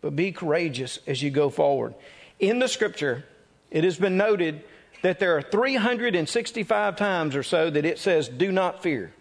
But 0.01 0.15
be 0.15 0.31
courageous 0.31 0.99
as 1.07 1.21
you 1.21 1.29
go 1.29 1.49
forward. 1.49 1.93
In 2.39 2.59
the 2.59 2.67
scripture, 2.67 3.23
it 3.69 3.83
has 3.83 3.97
been 3.97 4.17
noted 4.17 4.63
that 5.03 5.19
there 5.19 5.37
are 5.37 5.41
365 5.41 6.95
times 6.95 7.35
or 7.35 7.43
so 7.43 7.69
that 7.69 7.85
it 7.85 7.99
says, 7.99 8.27
do 8.27 8.51
not 8.51 8.83
fear. 8.83 9.13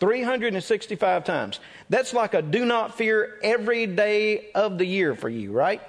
365 0.00 1.24
times. 1.24 1.60
That's 1.88 2.12
like 2.12 2.34
a 2.34 2.42
do 2.42 2.64
not 2.64 2.96
fear 2.96 3.38
every 3.42 3.86
day 3.86 4.50
of 4.54 4.78
the 4.78 4.84
year 4.84 5.14
for 5.14 5.28
you, 5.28 5.52
right? 5.52 5.80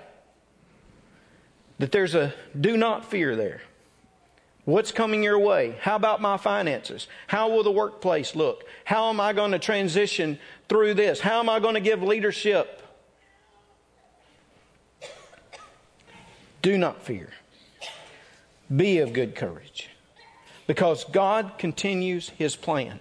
That 1.79 1.91
there's 1.91 2.15
a 2.15 2.33
do 2.59 2.77
not 2.77 3.05
fear 3.05 3.35
there. 3.35 3.61
What's 4.65 4.91
coming 4.91 5.21
your 5.21 5.37
way? 5.37 5.75
How 5.79 5.95
about 5.95 6.21
my 6.21 6.37
finances? 6.37 7.07
How 7.27 7.49
will 7.49 7.61
the 7.61 7.71
workplace 7.71 8.35
look? 8.35 8.65
How 8.83 9.09
am 9.09 9.19
I 9.19 9.31
going 9.31 9.51
to 9.51 9.59
transition 9.59 10.39
through 10.67 10.95
this? 10.95 11.19
How 11.19 11.39
am 11.39 11.49
I 11.49 11.59
going 11.59 11.75
to 11.75 11.81
give 11.81 12.01
leadership? 12.01 12.81
Do 16.63 16.79
not 16.79 17.03
fear. 17.03 17.29
Be 18.75 18.97
of 18.97 19.13
good 19.13 19.35
courage. 19.35 19.89
Because 20.65 21.03
God 21.03 21.59
continues 21.59 22.29
His 22.29 22.55
plan. 22.55 22.99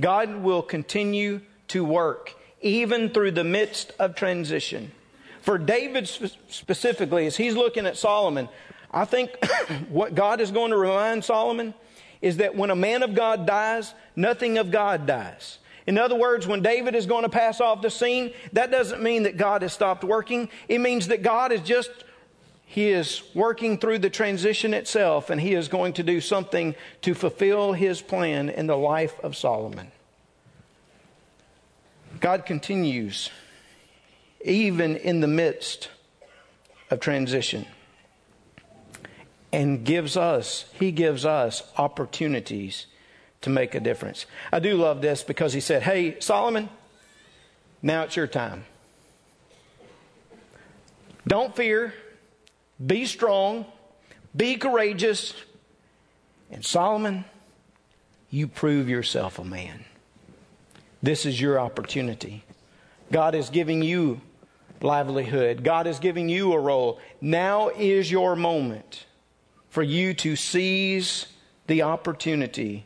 God 0.00 0.36
will 0.36 0.62
continue 0.62 1.42
to 1.68 1.84
work 1.84 2.34
even 2.62 3.10
through 3.10 3.32
the 3.32 3.44
midst 3.44 3.92
of 3.98 4.14
transition. 4.14 4.92
For 5.42 5.58
David 5.58 6.08
specifically, 6.08 7.26
as 7.26 7.36
he's 7.36 7.54
looking 7.54 7.84
at 7.84 7.98
Solomon, 7.98 8.48
I 8.94 9.04
think 9.04 9.44
what 9.88 10.14
God 10.14 10.40
is 10.40 10.52
going 10.52 10.70
to 10.70 10.78
remind 10.78 11.24
Solomon 11.24 11.74
is 12.22 12.38
that 12.38 12.54
when 12.54 12.70
a 12.70 12.76
man 12.76 13.02
of 13.02 13.14
God 13.14 13.44
dies, 13.44 13.92
nothing 14.14 14.56
of 14.56 14.70
God 14.70 15.06
dies. 15.06 15.58
In 15.86 15.98
other 15.98 16.14
words, 16.14 16.46
when 16.46 16.62
David 16.62 16.94
is 16.94 17.04
going 17.04 17.24
to 17.24 17.28
pass 17.28 17.60
off 17.60 17.82
the 17.82 17.90
scene, 17.90 18.32
that 18.52 18.70
doesn't 18.70 19.02
mean 19.02 19.24
that 19.24 19.36
God 19.36 19.60
has 19.60 19.74
stopped 19.74 20.04
working. 20.04 20.48
It 20.68 20.78
means 20.78 21.08
that 21.08 21.22
God 21.22 21.52
is 21.52 21.60
just, 21.60 21.90
He 22.64 22.88
is 22.88 23.22
working 23.34 23.76
through 23.76 23.98
the 23.98 24.08
transition 24.08 24.72
itself 24.72 25.28
and 25.28 25.40
He 25.40 25.54
is 25.54 25.68
going 25.68 25.92
to 25.94 26.02
do 26.02 26.20
something 26.20 26.74
to 27.02 27.12
fulfill 27.14 27.74
His 27.74 28.00
plan 28.00 28.48
in 28.48 28.66
the 28.66 28.76
life 28.76 29.18
of 29.22 29.36
Solomon. 29.36 29.90
God 32.20 32.46
continues 32.46 33.28
even 34.42 34.96
in 34.96 35.20
the 35.20 35.26
midst 35.26 35.90
of 36.90 37.00
transition 37.00 37.66
and 39.54 39.84
gives 39.84 40.16
us, 40.16 40.64
He 40.80 40.90
gives 40.90 41.24
us 41.24 41.62
opportunities 41.78 42.86
to 43.42 43.50
make 43.50 43.76
a 43.76 43.80
difference. 43.80 44.26
I 44.52 44.58
do 44.58 44.74
love 44.76 45.00
this 45.00 45.22
because 45.22 45.52
He 45.52 45.60
said, 45.60 45.84
Hey, 45.84 46.18
Solomon, 46.18 46.68
now 47.80 48.02
it's 48.02 48.16
your 48.16 48.26
time. 48.26 48.64
Don't 51.24 51.54
fear, 51.54 51.94
be 52.84 53.06
strong, 53.06 53.64
be 54.34 54.56
courageous, 54.56 55.34
and 56.50 56.64
Solomon, 56.64 57.24
you 58.30 58.48
prove 58.48 58.88
yourself 58.88 59.38
a 59.38 59.44
man. 59.44 59.84
This 61.00 61.24
is 61.24 61.40
your 61.40 61.60
opportunity. 61.60 62.42
God 63.12 63.36
is 63.36 63.50
giving 63.50 63.82
you 63.82 64.20
livelihood. 64.80 65.62
God 65.62 65.86
is 65.86 66.00
giving 66.00 66.28
you 66.28 66.52
a 66.54 66.58
role. 66.58 66.98
Now 67.20 67.68
is 67.68 68.10
your 68.10 68.34
moment 68.34 69.06
for 69.74 69.82
you 69.82 70.14
to 70.14 70.36
seize 70.36 71.26
the 71.66 71.82
opportunity 71.82 72.84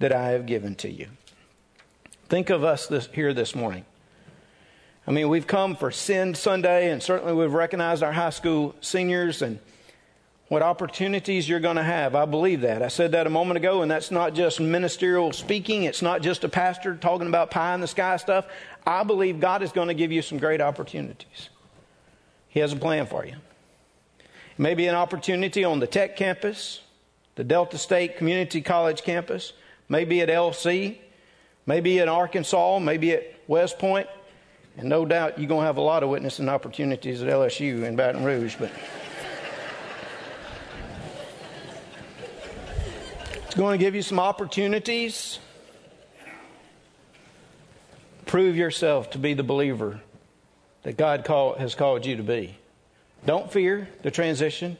that 0.00 0.12
I 0.12 0.32
have 0.32 0.44
given 0.44 0.74
to 0.74 0.90
you. 0.90 1.06
Think 2.28 2.50
of 2.50 2.62
us 2.62 2.86
this, 2.88 3.08
here 3.14 3.32
this 3.32 3.54
morning. 3.54 3.86
I 5.06 5.12
mean, 5.12 5.30
we've 5.30 5.46
come 5.46 5.74
for 5.74 5.90
Sin 5.90 6.34
Sunday, 6.34 6.90
and 6.90 7.02
certainly 7.02 7.32
we've 7.32 7.54
recognized 7.54 8.02
our 8.02 8.12
high 8.12 8.28
school 8.28 8.74
seniors 8.82 9.40
and 9.40 9.60
what 10.48 10.60
opportunities 10.60 11.48
you're 11.48 11.58
going 11.58 11.76
to 11.76 11.82
have. 11.82 12.14
I 12.14 12.26
believe 12.26 12.60
that. 12.60 12.82
I 12.82 12.88
said 12.88 13.12
that 13.12 13.26
a 13.26 13.30
moment 13.30 13.56
ago, 13.56 13.80
and 13.80 13.90
that's 13.90 14.10
not 14.10 14.34
just 14.34 14.60
ministerial 14.60 15.32
speaking. 15.32 15.84
It's 15.84 16.02
not 16.02 16.20
just 16.20 16.44
a 16.44 16.50
pastor 16.50 16.96
talking 16.96 17.28
about 17.28 17.50
pie 17.50 17.72
in 17.72 17.80
the 17.80 17.88
sky 17.88 18.18
stuff. 18.18 18.46
I 18.86 19.04
believe 19.04 19.40
God 19.40 19.62
is 19.62 19.72
going 19.72 19.88
to 19.88 19.94
give 19.94 20.12
you 20.12 20.20
some 20.20 20.36
great 20.36 20.60
opportunities. 20.60 21.48
He 22.48 22.60
has 22.60 22.74
a 22.74 22.76
plan 22.76 23.06
for 23.06 23.24
you. 23.24 23.36
Maybe 24.60 24.88
an 24.88 24.94
opportunity 24.94 25.64
on 25.64 25.80
the 25.80 25.86
tech 25.86 26.16
campus, 26.16 26.82
the 27.34 27.44
Delta 27.44 27.78
State 27.78 28.18
Community 28.18 28.60
College 28.60 29.02
campus, 29.02 29.54
maybe 29.88 30.20
at 30.20 30.28
LC, 30.28 30.98
maybe 31.64 31.98
at 31.98 32.08
Arkansas, 32.08 32.78
maybe 32.78 33.12
at 33.12 33.22
West 33.46 33.78
Point. 33.78 34.06
And 34.76 34.86
no 34.86 35.06
doubt 35.06 35.38
you're 35.38 35.48
going 35.48 35.62
to 35.62 35.66
have 35.66 35.78
a 35.78 35.80
lot 35.80 36.02
of 36.02 36.10
witnessing 36.10 36.50
opportunities 36.50 37.22
at 37.22 37.30
LSU 37.30 37.84
in 37.84 37.96
Baton 37.96 38.22
Rouge, 38.22 38.56
but. 38.58 38.70
It's 43.46 43.54
going 43.54 43.78
to 43.78 43.82
give 43.82 43.94
you 43.94 44.02
some 44.02 44.20
opportunities. 44.20 45.38
Prove 48.26 48.58
yourself 48.58 49.08
to 49.12 49.18
be 49.18 49.32
the 49.32 49.42
believer 49.42 50.02
that 50.82 50.98
God 50.98 51.24
call, 51.24 51.54
has 51.54 51.74
called 51.74 52.04
you 52.04 52.16
to 52.16 52.22
be. 52.22 52.59
Don't 53.26 53.52
fear 53.52 53.88
the 54.02 54.10
transition, 54.10 54.78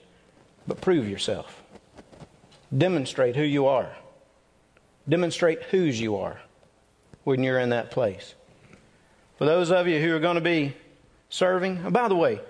but 0.67 0.81
prove 0.81 1.09
yourself. 1.09 1.63
Demonstrate 2.77 3.37
who 3.37 3.43
you 3.43 3.67
are. 3.67 3.91
Demonstrate 5.09 5.63
whose 5.65 6.01
you 6.01 6.17
are 6.17 6.41
when 7.25 7.43
you're 7.43 7.59
in 7.59 7.71
that 7.71 7.91
place. 7.91 8.35
For 9.39 9.45
those 9.45 9.71
of 9.71 9.89
you 9.89 10.01
who 10.01 10.15
are 10.15 10.21
going 10.21 10.37
to 10.37 10.41
be 10.41 10.77
serving, 11.29 11.91
by 11.91 12.09
the 12.09 12.17
way, 12.17 12.41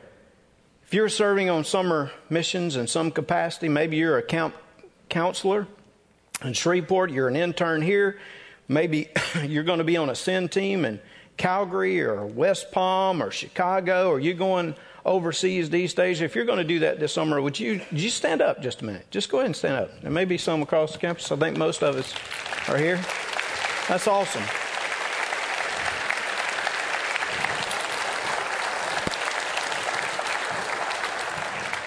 if 0.84 0.94
you're 0.94 1.08
serving 1.08 1.48
on 1.48 1.64
summer 1.64 2.10
missions 2.28 2.76
in 2.76 2.86
some 2.86 3.10
capacity, 3.10 3.68
maybe 3.68 3.96
you're 3.96 4.18
a 4.18 4.22
camp 4.22 4.56
counselor 5.08 5.66
in 6.44 6.52
Shreveport, 6.52 7.10
you're 7.10 7.28
an 7.28 7.36
intern 7.36 7.82
here, 7.82 8.18
maybe 8.68 9.08
you're 9.44 9.64
going 9.64 9.78
to 9.78 9.84
be 9.84 9.96
on 9.96 10.10
a 10.10 10.14
sin 10.14 10.48
team 10.48 10.84
in 10.84 11.00
Calgary 11.36 12.00
or 12.00 12.26
West 12.26 12.72
Palm 12.72 13.22
or 13.22 13.30
Chicago, 13.30 14.10
or 14.10 14.20
you're 14.20 14.34
going 14.34 14.74
overseas 15.04 15.70
these 15.70 15.94
days, 15.94 16.20
if 16.20 16.34
you're 16.34 16.44
going 16.44 16.58
to 16.58 16.64
do 16.64 16.80
that 16.80 17.00
this 17.00 17.12
summer, 17.12 17.40
would 17.40 17.58
you, 17.58 17.80
you 17.90 18.10
stand 18.10 18.42
up 18.42 18.60
just 18.62 18.82
a 18.82 18.84
minute? 18.84 19.06
Just 19.10 19.30
go 19.30 19.38
ahead 19.38 19.46
and 19.46 19.56
stand 19.56 19.74
up. 19.74 20.00
There 20.02 20.10
may 20.10 20.24
be 20.24 20.38
some 20.38 20.62
across 20.62 20.92
the 20.92 20.98
campus. 20.98 21.30
I 21.32 21.36
think 21.36 21.56
most 21.56 21.82
of 21.82 21.96
us 21.96 22.14
are 22.68 22.76
here. 22.76 22.96
That's 23.88 24.06
awesome. 24.06 24.42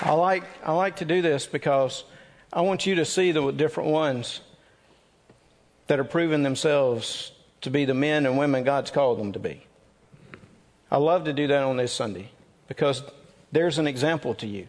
I 0.05 0.11
like, 0.13 0.43
I 0.65 0.73
like 0.73 0.97
to 0.97 1.05
do 1.05 1.21
this 1.21 1.45
because 1.45 2.03
I 2.51 2.61
want 2.61 2.85
you 2.85 2.95
to 2.95 3.05
see 3.05 3.31
the 3.31 3.51
different 3.51 3.89
ones 3.89 4.41
that 5.87 5.99
are 5.99 6.03
proving 6.03 6.43
themselves 6.43 7.31
to 7.61 7.69
be 7.69 7.85
the 7.85 7.93
men 7.93 8.25
and 8.25 8.37
women 8.37 8.63
God's 8.65 8.91
called 8.91 9.17
them 9.17 9.31
to 9.31 9.39
be. 9.39 9.65
I 10.91 10.97
love 10.97 11.23
to 11.25 11.33
do 11.33 11.47
that 11.47 11.63
on 11.63 11.77
this 11.77 11.93
Sunday 11.93 12.32
because 12.67 13.03
there's 13.51 13.77
an 13.77 13.87
example 13.87 14.33
to 14.35 14.47
you 14.47 14.67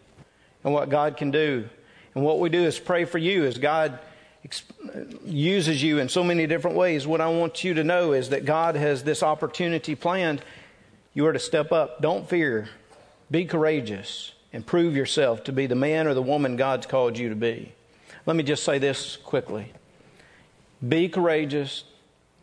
and 0.63 0.73
what 0.73 0.89
God 0.89 1.17
can 1.17 1.31
do. 1.31 1.69
And 2.13 2.23
what 2.23 2.39
we 2.39 2.49
do 2.49 2.63
is 2.63 2.79
pray 2.79 3.05
for 3.05 3.17
you 3.17 3.45
as 3.45 3.57
God 3.57 3.99
uses 5.25 5.81
you 5.81 5.99
in 5.99 6.09
so 6.09 6.23
many 6.23 6.47
different 6.47 6.77
ways. 6.77 7.07
What 7.07 7.21
I 7.21 7.29
want 7.29 7.63
you 7.63 7.73
to 7.75 7.83
know 7.83 8.13
is 8.13 8.29
that 8.29 8.45
God 8.45 8.75
has 8.75 9.03
this 9.03 9.23
opportunity 9.23 9.95
planned. 9.95 10.41
You 11.13 11.25
are 11.27 11.33
to 11.33 11.39
step 11.39 11.71
up. 11.71 12.01
Don't 12.01 12.29
fear. 12.29 12.69
Be 13.31 13.45
courageous 13.45 14.33
and 14.53 14.65
prove 14.65 14.95
yourself 14.95 15.43
to 15.45 15.51
be 15.51 15.67
the 15.67 15.75
man 15.75 16.07
or 16.07 16.13
the 16.13 16.21
woman 16.21 16.55
God's 16.55 16.85
called 16.85 17.17
you 17.17 17.29
to 17.29 17.35
be. 17.35 17.73
Let 18.25 18.35
me 18.35 18.43
just 18.43 18.63
say 18.63 18.79
this 18.79 19.17
quickly 19.17 19.71
be 20.87 21.09
courageous, 21.09 21.83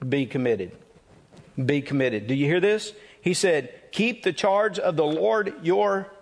be 0.06 0.26
committed. 0.26 0.72
Be 1.64 1.82
committed. 1.82 2.26
Do 2.26 2.34
you 2.34 2.46
hear 2.46 2.60
this? 2.60 2.92
He 3.22 3.34
said, 3.34 3.72
Keep 3.92 4.24
the 4.24 4.32
charge 4.32 4.78
of 4.78 4.96
the 4.96 5.06
Lord 5.06 5.54
your 5.62 6.12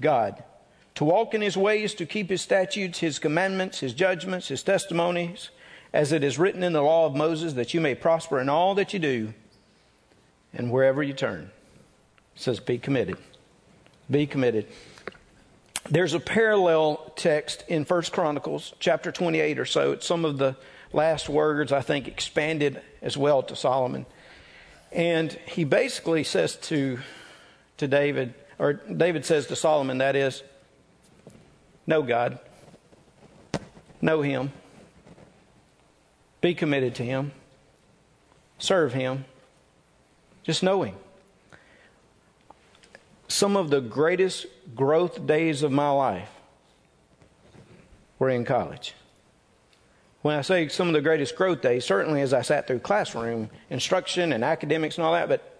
God, 0.00 0.42
to 0.96 1.04
walk 1.04 1.34
in 1.34 1.40
his 1.40 1.56
ways, 1.56 1.94
to 1.94 2.04
keep 2.04 2.28
his 2.28 2.42
statutes, 2.42 2.98
his 2.98 3.18
commandments, 3.18 3.78
his 3.78 3.94
judgments, 3.94 4.48
his 4.48 4.62
testimonies, 4.62 5.50
as 5.92 6.10
it 6.10 6.24
is 6.24 6.38
written 6.38 6.64
in 6.64 6.72
the 6.72 6.82
law 6.82 7.06
of 7.06 7.14
Moses, 7.14 7.52
that 7.54 7.72
you 7.72 7.80
may 7.80 7.94
prosper 7.94 8.40
in 8.40 8.48
all 8.48 8.74
that 8.74 8.92
you 8.92 8.98
do 8.98 9.32
and 10.52 10.72
wherever 10.72 11.02
you 11.02 11.12
turn. 11.12 11.50
It 12.34 12.42
says, 12.42 12.58
Be 12.58 12.76
committed. 12.76 13.18
Be 14.10 14.26
committed. 14.26 14.66
There's 15.88 16.14
a 16.14 16.20
parallel 16.20 17.12
text 17.14 17.64
in 17.68 17.84
First 17.84 18.12
Chronicles, 18.12 18.74
chapter 18.80 19.12
28 19.12 19.60
or 19.60 19.64
so. 19.64 19.92
It's 19.92 20.06
some 20.06 20.24
of 20.24 20.38
the 20.38 20.56
last 20.92 21.28
words, 21.28 21.70
I 21.70 21.82
think, 21.82 22.08
expanded 22.08 22.80
as 23.00 23.16
well 23.16 23.44
to 23.44 23.54
Solomon. 23.54 24.06
And 24.92 25.32
he 25.46 25.64
basically 25.64 26.22
says 26.22 26.56
to, 26.56 26.98
to 27.78 27.88
David, 27.88 28.34
or 28.58 28.74
David 28.74 29.24
says 29.24 29.46
to 29.46 29.56
Solomon, 29.56 29.98
that 29.98 30.14
is, 30.16 30.42
know 31.86 32.02
God, 32.02 32.38
know 34.02 34.20
Him, 34.20 34.52
be 36.42 36.54
committed 36.54 36.94
to 36.96 37.04
Him, 37.04 37.32
serve 38.58 38.92
Him, 38.92 39.24
just 40.42 40.62
know 40.62 40.82
Him. 40.82 40.94
Some 43.28 43.56
of 43.56 43.70
the 43.70 43.80
greatest 43.80 44.46
growth 44.74 45.26
days 45.26 45.62
of 45.62 45.72
my 45.72 45.90
life 45.90 46.28
were 48.18 48.28
in 48.28 48.44
college. 48.44 48.94
When 50.22 50.36
I 50.36 50.42
say 50.42 50.68
some 50.68 50.86
of 50.86 50.94
the 50.94 51.00
greatest 51.00 51.34
growth 51.34 51.60
days, 51.60 51.84
certainly 51.84 52.22
as 52.22 52.32
I 52.32 52.42
sat 52.42 52.68
through 52.68 52.78
classroom 52.78 53.50
instruction 53.70 54.32
and 54.32 54.44
academics 54.44 54.96
and 54.96 55.04
all 55.04 55.12
that, 55.12 55.28
but 55.28 55.52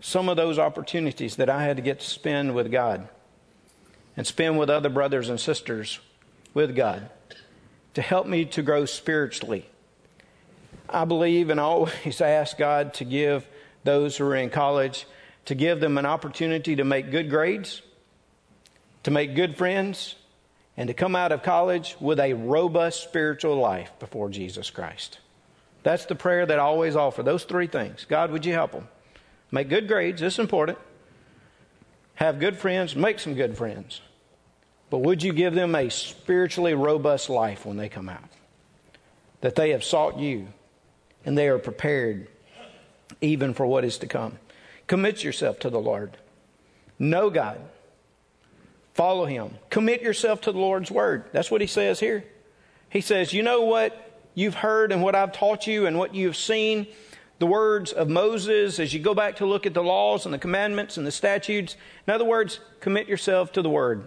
some 0.00 0.28
of 0.28 0.36
those 0.36 0.58
opportunities 0.58 1.36
that 1.36 1.48
I 1.48 1.62
had 1.62 1.76
to 1.76 1.82
get 1.82 2.00
to 2.00 2.06
spend 2.06 2.54
with 2.54 2.70
God 2.70 3.08
and 4.16 4.26
spend 4.26 4.58
with 4.58 4.68
other 4.68 4.90
brothers 4.90 5.30
and 5.30 5.40
sisters 5.40 5.98
with 6.52 6.76
God 6.76 7.08
to 7.94 8.02
help 8.02 8.26
me 8.26 8.44
to 8.46 8.62
grow 8.62 8.84
spiritually. 8.84 9.66
I 10.88 11.06
believe 11.06 11.48
and 11.48 11.58
I 11.58 11.64
always 11.64 12.20
ask 12.20 12.58
God 12.58 12.94
to 12.94 13.04
give 13.04 13.46
those 13.84 14.16
who 14.16 14.26
are 14.26 14.36
in 14.36 14.50
college, 14.50 15.06
to 15.46 15.54
give 15.54 15.80
them 15.80 15.96
an 15.96 16.04
opportunity 16.04 16.76
to 16.76 16.84
make 16.84 17.10
good 17.10 17.30
grades, 17.30 17.80
to 19.04 19.10
make 19.10 19.34
good 19.34 19.56
friends, 19.56 20.16
and 20.76 20.88
to 20.88 20.94
come 20.94 21.14
out 21.14 21.32
of 21.32 21.42
college 21.42 21.96
with 22.00 22.18
a 22.18 22.32
robust 22.32 23.02
spiritual 23.02 23.56
life 23.56 23.92
before 23.98 24.28
Jesus 24.28 24.70
Christ. 24.70 25.18
That's 25.82 26.06
the 26.06 26.14
prayer 26.14 26.46
that 26.46 26.58
I 26.58 26.62
always 26.62 26.96
offer. 26.96 27.22
Those 27.22 27.44
three 27.44 27.66
things. 27.66 28.06
God, 28.08 28.30
would 28.30 28.46
you 28.46 28.52
help 28.52 28.72
them? 28.72 28.88
Make 29.50 29.68
good 29.68 29.88
grades, 29.88 30.20
this 30.20 30.34
is 30.34 30.38
important. 30.38 30.78
Have 32.14 32.40
good 32.40 32.56
friends, 32.56 32.94
make 32.94 33.18
some 33.18 33.34
good 33.34 33.56
friends. 33.56 34.00
But 34.90 34.98
would 34.98 35.22
you 35.22 35.32
give 35.32 35.54
them 35.54 35.74
a 35.74 35.88
spiritually 35.90 36.74
robust 36.74 37.30
life 37.30 37.64
when 37.66 37.76
they 37.76 37.88
come 37.88 38.08
out? 38.08 38.28
That 39.40 39.56
they 39.56 39.70
have 39.70 39.82
sought 39.82 40.18
you 40.18 40.48
and 41.24 41.36
they 41.36 41.48
are 41.48 41.58
prepared 41.58 42.28
even 43.20 43.54
for 43.54 43.66
what 43.66 43.84
is 43.84 43.98
to 43.98 44.06
come. 44.06 44.38
Commit 44.86 45.24
yourself 45.24 45.58
to 45.60 45.70
the 45.70 45.80
Lord. 45.80 46.16
Know 46.98 47.30
God. 47.30 47.60
Follow 48.94 49.24
Him. 49.24 49.54
Commit 49.70 50.02
yourself 50.02 50.42
to 50.42 50.52
the 50.52 50.58
Lord's 50.58 50.90
Word. 50.90 51.24
That's 51.32 51.50
what 51.50 51.60
He 51.60 51.66
says 51.66 52.00
here. 52.00 52.24
He 52.90 53.00
says, 53.00 53.32
You 53.32 53.42
know 53.42 53.62
what 53.62 54.20
you've 54.34 54.54
heard 54.54 54.92
and 54.92 55.02
what 55.02 55.14
I've 55.14 55.32
taught 55.32 55.66
you 55.66 55.86
and 55.86 55.98
what 55.98 56.14
you've 56.14 56.36
seen? 56.36 56.86
The 57.38 57.46
words 57.46 57.92
of 57.92 58.08
Moses 58.08 58.78
as 58.78 58.94
you 58.94 59.00
go 59.00 59.14
back 59.14 59.36
to 59.36 59.46
look 59.46 59.66
at 59.66 59.74
the 59.74 59.82
laws 59.82 60.26
and 60.26 60.32
the 60.32 60.38
commandments 60.38 60.96
and 60.96 61.06
the 61.06 61.10
statutes. 61.10 61.76
In 62.06 62.14
other 62.14 62.24
words, 62.24 62.60
commit 62.80 63.08
yourself 63.08 63.52
to 63.52 63.62
the 63.62 63.70
Word. 63.70 64.06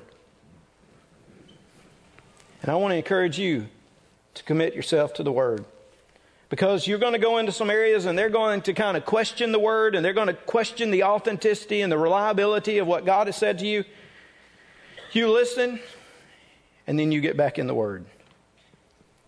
And 2.62 2.72
I 2.72 2.76
want 2.76 2.94
to 2.94 2.96
encourage 2.96 3.38
you 3.38 3.68
to 4.36 4.44
commit 4.44 4.74
yourself 4.74 5.14
to 5.16 5.24
the 5.24 5.32
Word. 5.32 5.66
Because 6.50 6.88
you're 6.88 7.00
going 7.00 7.14
to 7.14 7.20
go 7.20 7.40
into 7.40 7.52
some 7.52 7.70
areas 7.70 8.06
and 8.06 8.18
they're 8.18 8.30
going 8.30 8.62
to 8.62 8.74
kind 8.74 8.96
of 8.96 9.06
question 9.06 9.52
the 9.52 9.60
Word 9.60 9.96
and 9.96 10.06
they're 10.06 10.14
going 10.14 10.28
to 10.28 10.34
question 10.34 10.92
the 10.92 11.04
authenticity 11.04 11.82
and 11.82 11.92
the 11.92 11.98
reliability 11.98 12.78
of 12.78 12.88
what 12.88 13.06
God 13.06 13.28
has 13.28 13.36
said 13.36 13.60
to 13.60 13.68
you. 13.68 13.84
You 15.16 15.32
listen, 15.32 15.80
and 16.86 17.00
then 17.00 17.14
you 17.14 17.22
get 17.22 17.38
back 17.38 17.58
in 17.58 17.68
the 17.68 17.74
Word. 17.74 18.04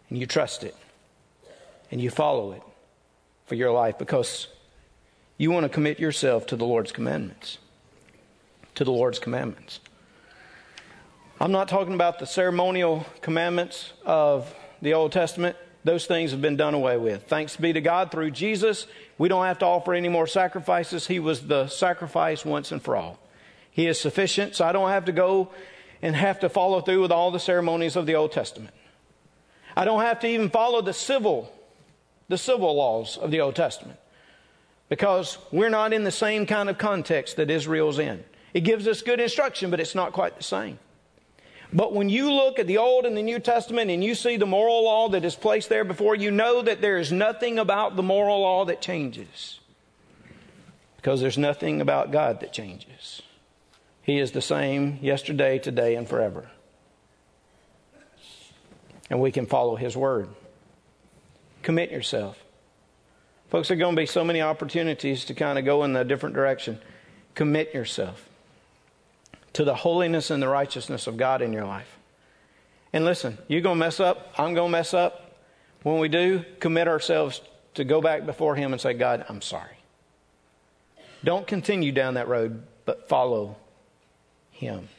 And 0.09 0.17
you 0.17 0.25
trust 0.25 0.65
it. 0.65 0.75
And 1.89 2.01
you 2.01 2.09
follow 2.09 2.51
it 2.51 2.61
for 3.45 3.55
your 3.55 3.71
life 3.71 3.97
because 3.97 4.47
you 5.37 5.49
want 5.49 5.63
to 5.63 5.69
commit 5.69 5.97
yourself 5.97 6.45
to 6.47 6.57
the 6.57 6.65
Lord's 6.65 6.91
commandments. 6.91 7.59
To 8.75 8.83
the 8.83 8.91
Lord's 8.91 9.17
commandments. 9.17 9.79
I'm 11.39 11.53
not 11.53 11.69
talking 11.69 11.93
about 11.93 12.19
the 12.19 12.25
ceremonial 12.25 13.05
commandments 13.21 13.93
of 14.05 14.53
the 14.81 14.93
Old 14.93 15.13
Testament. 15.13 15.55
Those 15.85 16.05
things 16.05 16.31
have 16.31 16.41
been 16.41 16.57
done 16.57 16.73
away 16.73 16.97
with. 16.97 17.23
Thanks 17.29 17.55
be 17.55 17.71
to 17.71 17.79
God 17.79 18.11
through 18.11 18.31
Jesus. 18.31 18.87
We 19.17 19.29
don't 19.29 19.45
have 19.45 19.59
to 19.59 19.65
offer 19.65 19.93
any 19.93 20.09
more 20.09 20.27
sacrifices. 20.27 21.07
He 21.07 21.19
was 21.19 21.47
the 21.47 21.69
sacrifice 21.69 22.43
once 22.43 22.73
and 22.73 22.81
for 22.81 22.97
all. 22.97 23.19
He 23.71 23.87
is 23.87 24.01
sufficient, 24.01 24.53
so 24.55 24.65
I 24.65 24.73
don't 24.73 24.89
have 24.89 25.05
to 25.05 25.13
go 25.13 25.49
and 26.01 26.15
have 26.15 26.39
to 26.41 26.49
follow 26.49 26.81
through 26.81 27.01
with 27.01 27.11
all 27.11 27.31
the 27.31 27.39
ceremonies 27.39 27.95
of 27.95 28.05
the 28.05 28.15
Old 28.15 28.31
Testament. 28.31 28.73
I 29.75 29.85
don't 29.85 30.01
have 30.01 30.19
to 30.21 30.27
even 30.27 30.49
follow 30.49 30.81
the 30.81 30.93
civil, 30.93 31.51
the 32.27 32.37
civil 32.37 32.75
laws 32.75 33.17
of 33.17 33.31
the 33.31 33.41
Old 33.41 33.55
Testament 33.55 33.99
because 34.89 35.37
we're 35.51 35.69
not 35.69 35.93
in 35.93 36.03
the 36.03 36.11
same 36.11 36.45
kind 36.45 36.69
of 36.69 36.77
context 36.77 37.35
that 37.37 37.49
Israel's 37.49 37.99
in. 37.99 38.23
It 38.53 38.61
gives 38.61 38.87
us 38.87 39.01
good 39.01 39.19
instruction, 39.19 39.69
but 39.69 39.79
it's 39.79 39.95
not 39.95 40.13
quite 40.13 40.37
the 40.37 40.43
same. 40.43 40.79
But 41.73 41.93
when 41.93 42.07
you 42.07 42.31
look 42.31 42.59
at 42.59 42.67
the 42.67 42.77
Old 42.77 43.05
and 43.05 43.17
the 43.17 43.21
New 43.21 43.39
Testament 43.39 43.91
and 43.91 44.01
you 44.01 44.15
see 44.15 44.37
the 44.37 44.45
moral 44.45 44.85
law 44.85 45.09
that 45.09 45.25
is 45.25 45.35
placed 45.35 45.67
there 45.67 45.83
before 45.83 46.15
you, 46.15 46.31
know 46.31 46.61
that 46.61 46.79
there 46.79 46.97
is 46.97 47.11
nothing 47.11 47.59
about 47.59 47.97
the 47.97 48.03
moral 48.03 48.41
law 48.41 48.63
that 48.65 48.81
changes. 48.81 49.59
Because 50.95 51.19
there's 51.19 51.37
nothing 51.37 51.81
about 51.81 52.11
God 52.11 52.39
that 52.39 52.53
changes. 52.53 53.21
He 54.07 54.19
is 54.19 54.31
the 54.31 54.41
same 54.41 54.99
yesterday, 55.01 55.59
today, 55.59 55.95
and 55.95 56.07
forever. 56.07 56.49
And 59.09 59.19
we 59.19 59.33
can 59.33 59.45
follow 59.45 59.75
His 59.75 59.97
Word. 59.97 60.29
Commit 61.61 61.91
yourself. 61.91 62.41
Folks, 63.49 63.67
there 63.67 63.75
are 63.75 63.79
going 63.79 63.97
to 63.97 64.01
be 64.01 64.05
so 64.05 64.23
many 64.23 64.41
opportunities 64.41 65.25
to 65.25 65.33
kind 65.33 65.59
of 65.59 65.65
go 65.65 65.83
in 65.83 65.93
a 65.93 66.05
different 66.05 66.35
direction. 66.35 66.79
Commit 67.35 67.73
yourself 67.73 68.29
to 69.51 69.65
the 69.65 69.75
holiness 69.75 70.31
and 70.31 70.41
the 70.41 70.47
righteousness 70.47 71.07
of 71.07 71.17
God 71.17 71.41
in 71.41 71.51
your 71.51 71.65
life. 71.65 71.97
And 72.93 73.03
listen, 73.03 73.37
you're 73.49 73.59
going 73.59 73.75
to 73.75 73.85
mess 73.85 73.99
up. 73.99 74.33
I'm 74.37 74.53
going 74.53 74.71
to 74.71 74.77
mess 74.77 74.93
up. 74.93 75.37
When 75.83 75.99
we 75.99 76.07
do, 76.07 76.45
commit 76.61 76.87
ourselves 76.87 77.41
to 77.73 77.83
go 77.83 77.99
back 77.99 78.25
before 78.25 78.55
Him 78.55 78.71
and 78.71 78.81
say, 78.81 78.93
God, 78.93 79.25
I'm 79.27 79.41
sorry. 79.41 79.77
Don't 81.25 81.45
continue 81.45 81.91
down 81.91 82.13
that 82.13 82.29
road, 82.29 82.63
but 82.85 83.09
follow 83.09 83.57
him. 84.57 84.89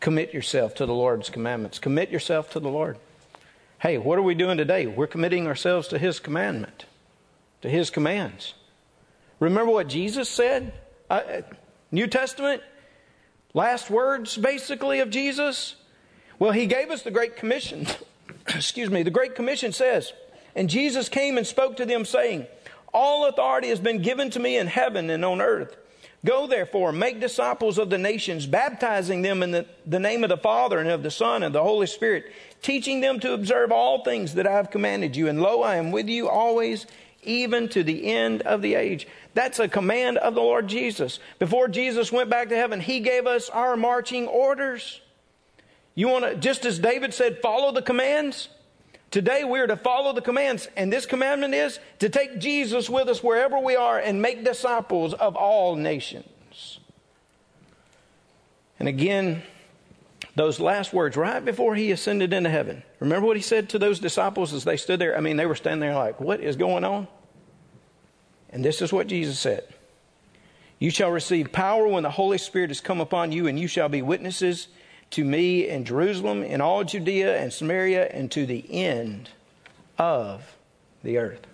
Commit 0.00 0.32
yourself 0.32 0.76
to 0.76 0.86
the 0.86 0.94
Lord's 0.94 1.28
commandments. 1.28 1.80
Commit 1.80 2.10
yourself 2.10 2.50
to 2.50 2.60
the 2.60 2.68
Lord. 2.68 2.96
Hey, 3.80 3.98
what 3.98 4.18
are 4.18 4.22
we 4.22 4.34
doing 4.34 4.56
today? 4.56 4.86
We're 4.86 5.08
committing 5.08 5.46
ourselves 5.48 5.88
to 5.88 5.98
His 5.98 6.20
commandment, 6.20 6.86
to 7.62 7.68
His 7.68 7.90
commands. 7.90 8.54
Remember 9.40 9.72
what 9.72 9.88
Jesus 9.88 10.28
said? 10.28 10.72
Uh, 11.10 11.42
New 11.90 12.06
Testament? 12.06 12.62
Last 13.54 13.90
words, 13.90 14.36
basically, 14.36 15.00
of 15.00 15.10
Jesus? 15.10 15.74
Well, 16.38 16.52
He 16.52 16.66
gave 16.66 16.90
us 16.90 17.02
the 17.02 17.10
Great 17.10 17.36
Commission. 17.36 17.86
Excuse 18.48 18.90
me. 18.90 19.02
The 19.02 19.10
Great 19.10 19.34
Commission 19.34 19.72
says, 19.72 20.12
And 20.54 20.70
Jesus 20.70 21.08
came 21.08 21.36
and 21.36 21.46
spoke 21.46 21.76
to 21.78 21.86
them, 21.86 22.04
saying, 22.04 22.46
All 22.94 23.26
authority 23.26 23.68
has 23.70 23.80
been 23.80 24.02
given 24.02 24.30
to 24.30 24.38
me 24.38 24.56
in 24.56 24.68
heaven 24.68 25.10
and 25.10 25.24
on 25.24 25.40
earth. 25.40 25.76
Go 26.24 26.48
therefore, 26.48 26.92
make 26.92 27.20
disciples 27.20 27.78
of 27.78 27.90
the 27.90 27.98
nations, 27.98 28.46
baptizing 28.46 29.22
them 29.22 29.42
in 29.42 29.52
the, 29.52 29.66
the, 29.86 30.00
name 30.00 30.24
of 30.24 30.30
the 30.30 30.36
Father 30.36 30.78
and 30.80 30.90
of 30.90 31.04
the 31.04 31.12
Son 31.12 31.44
and 31.44 31.54
the 31.54 31.62
Holy 31.62 31.86
Spirit, 31.86 32.32
teaching 32.60 33.00
them 33.00 33.20
to 33.20 33.32
observe 33.32 33.70
all 33.70 34.02
things 34.02 34.34
that 34.34 34.46
I 34.46 34.52
have 34.52 34.70
commanded 34.70 35.14
you. 35.14 35.28
And 35.28 35.40
lo, 35.40 35.62
I 35.62 35.76
am 35.76 35.92
with 35.92 36.08
you 36.08 36.28
always, 36.28 36.86
even 37.22 37.68
to 37.68 37.84
the 37.84 38.12
end 38.12 38.42
of 38.42 38.62
the 38.62 38.74
age. 38.74 39.06
That's 39.34 39.60
a 39.60 39.68
command 39.68 40.18
of 40.18 40.34
the 40.34 40.40
Lord 40.40 40.66
Jesus. 40.66 41.20
Before 41.38 41.68
Jesus 41.68 42.10
went 42.10 42.30
back 42.30 42.48
to 42.48 42.56
heaven, 42.56 42.80
He 42.80 42.98
gave 42.98 43.28
us 43.28 43.48
our 43.48 43.76
marching 43.76 44.26
orders. 44.26 45.00
You 45.94 46.08
want 46.08 46.24
to, 46.24 46.34
just 46.34 46.64
as 46.64 46.80
David 46.80 47.14
said, 47.14 47.40
follow 47.40 47.70
the 47.70 47.82
commands? 47.82 48.48
Today 49.10 49.42
we 49.44 49.58
are 49.60 49.66
to 49.66 49.76
follow 49.76 50.12
the 50.12 50.20
commands, 50.20 50.68
and 50.76 50.92
this 50.92 51.06
commandment 51.06 51.54
is 51.54 51.78
to 51.98 52.10
take 52.10 52.38
Jesus 52.38 52.90
with 52.90 53.08
us 53.08 53.22
wherever 53.22 53.58
we 53.58 53.74
are 53.74 53.98
and 53.98 54.20
make 54.20 54.44
disciples 54.44 55.14
of 55.14 55.34
all 55.34 55.76
nations. 55.76 56.80
And 58.78 58.86
again, 58.86 59.42
those 60.34 60.60
last 60.60 60.92
words 60.92 61.16
right 61.16 61.42
before 61.42 61.74
he 61.74 61.90
ascended 61.90 62.32
into 62.32 62.50
heaven. 62.50 62.82
Remember 63.00 63.26
what 63.26 63.36
he 63.36 63.42
said 63.42 63.70
to 63.70 63.78
those 63.78 63.98
disciples 63.98 64.52
as 64.52 64.64
they 64.64 64.76
stood 64.76 65.00
there? 65.00 65.16
I 65.16 65.20
mean, 65.20 65.36
they 65.36 65.46
were 65.46 65.54
standing 65.54 65.80
there 65.80 65.96
like, 65.96 66.20
what 66.20 66.40
is 66.40 66.56
going 66.56 66.84
on? 66.84 67.08
And 68.50 68.64
this 68.64 68.80
is 68.82 68.92
what 68.92 69.06
Jesus 69.06 69.38
said 69.38 69.64
You 70.78 70.90
shall 70.90 71.10
receive 71.10 71.50
power 71.50 71.88
when 71.88 72.02
the 72.02 72.10
Holy 72.10 72.38
Spirit 72.38 72.70
has 72.70 72.80
come 72.80 73.00
upon 73.00 73.32
you, 73.32 73.46
and 73.46 73.58
you 73.58 73.68
shall 73.68 73.88
be 73.88 74.02
witnesses 74.02 74.68
to 75.10 75.24
me 75.24 75.68
in 75.68 75.84
Jerusalem, 75.84 76.42
in 76.42 76.60
all 76.60 76.84
Judea 76.84 77.38
and 77.40 77.52
Samaria, 77.52 78.08
and 78.08 78.30
to 78.32 78.46
the 78.46 78.64
end 78.70 79.30
of 79.98 80.56
the 81.02 81.18
earth. 81.18 81.46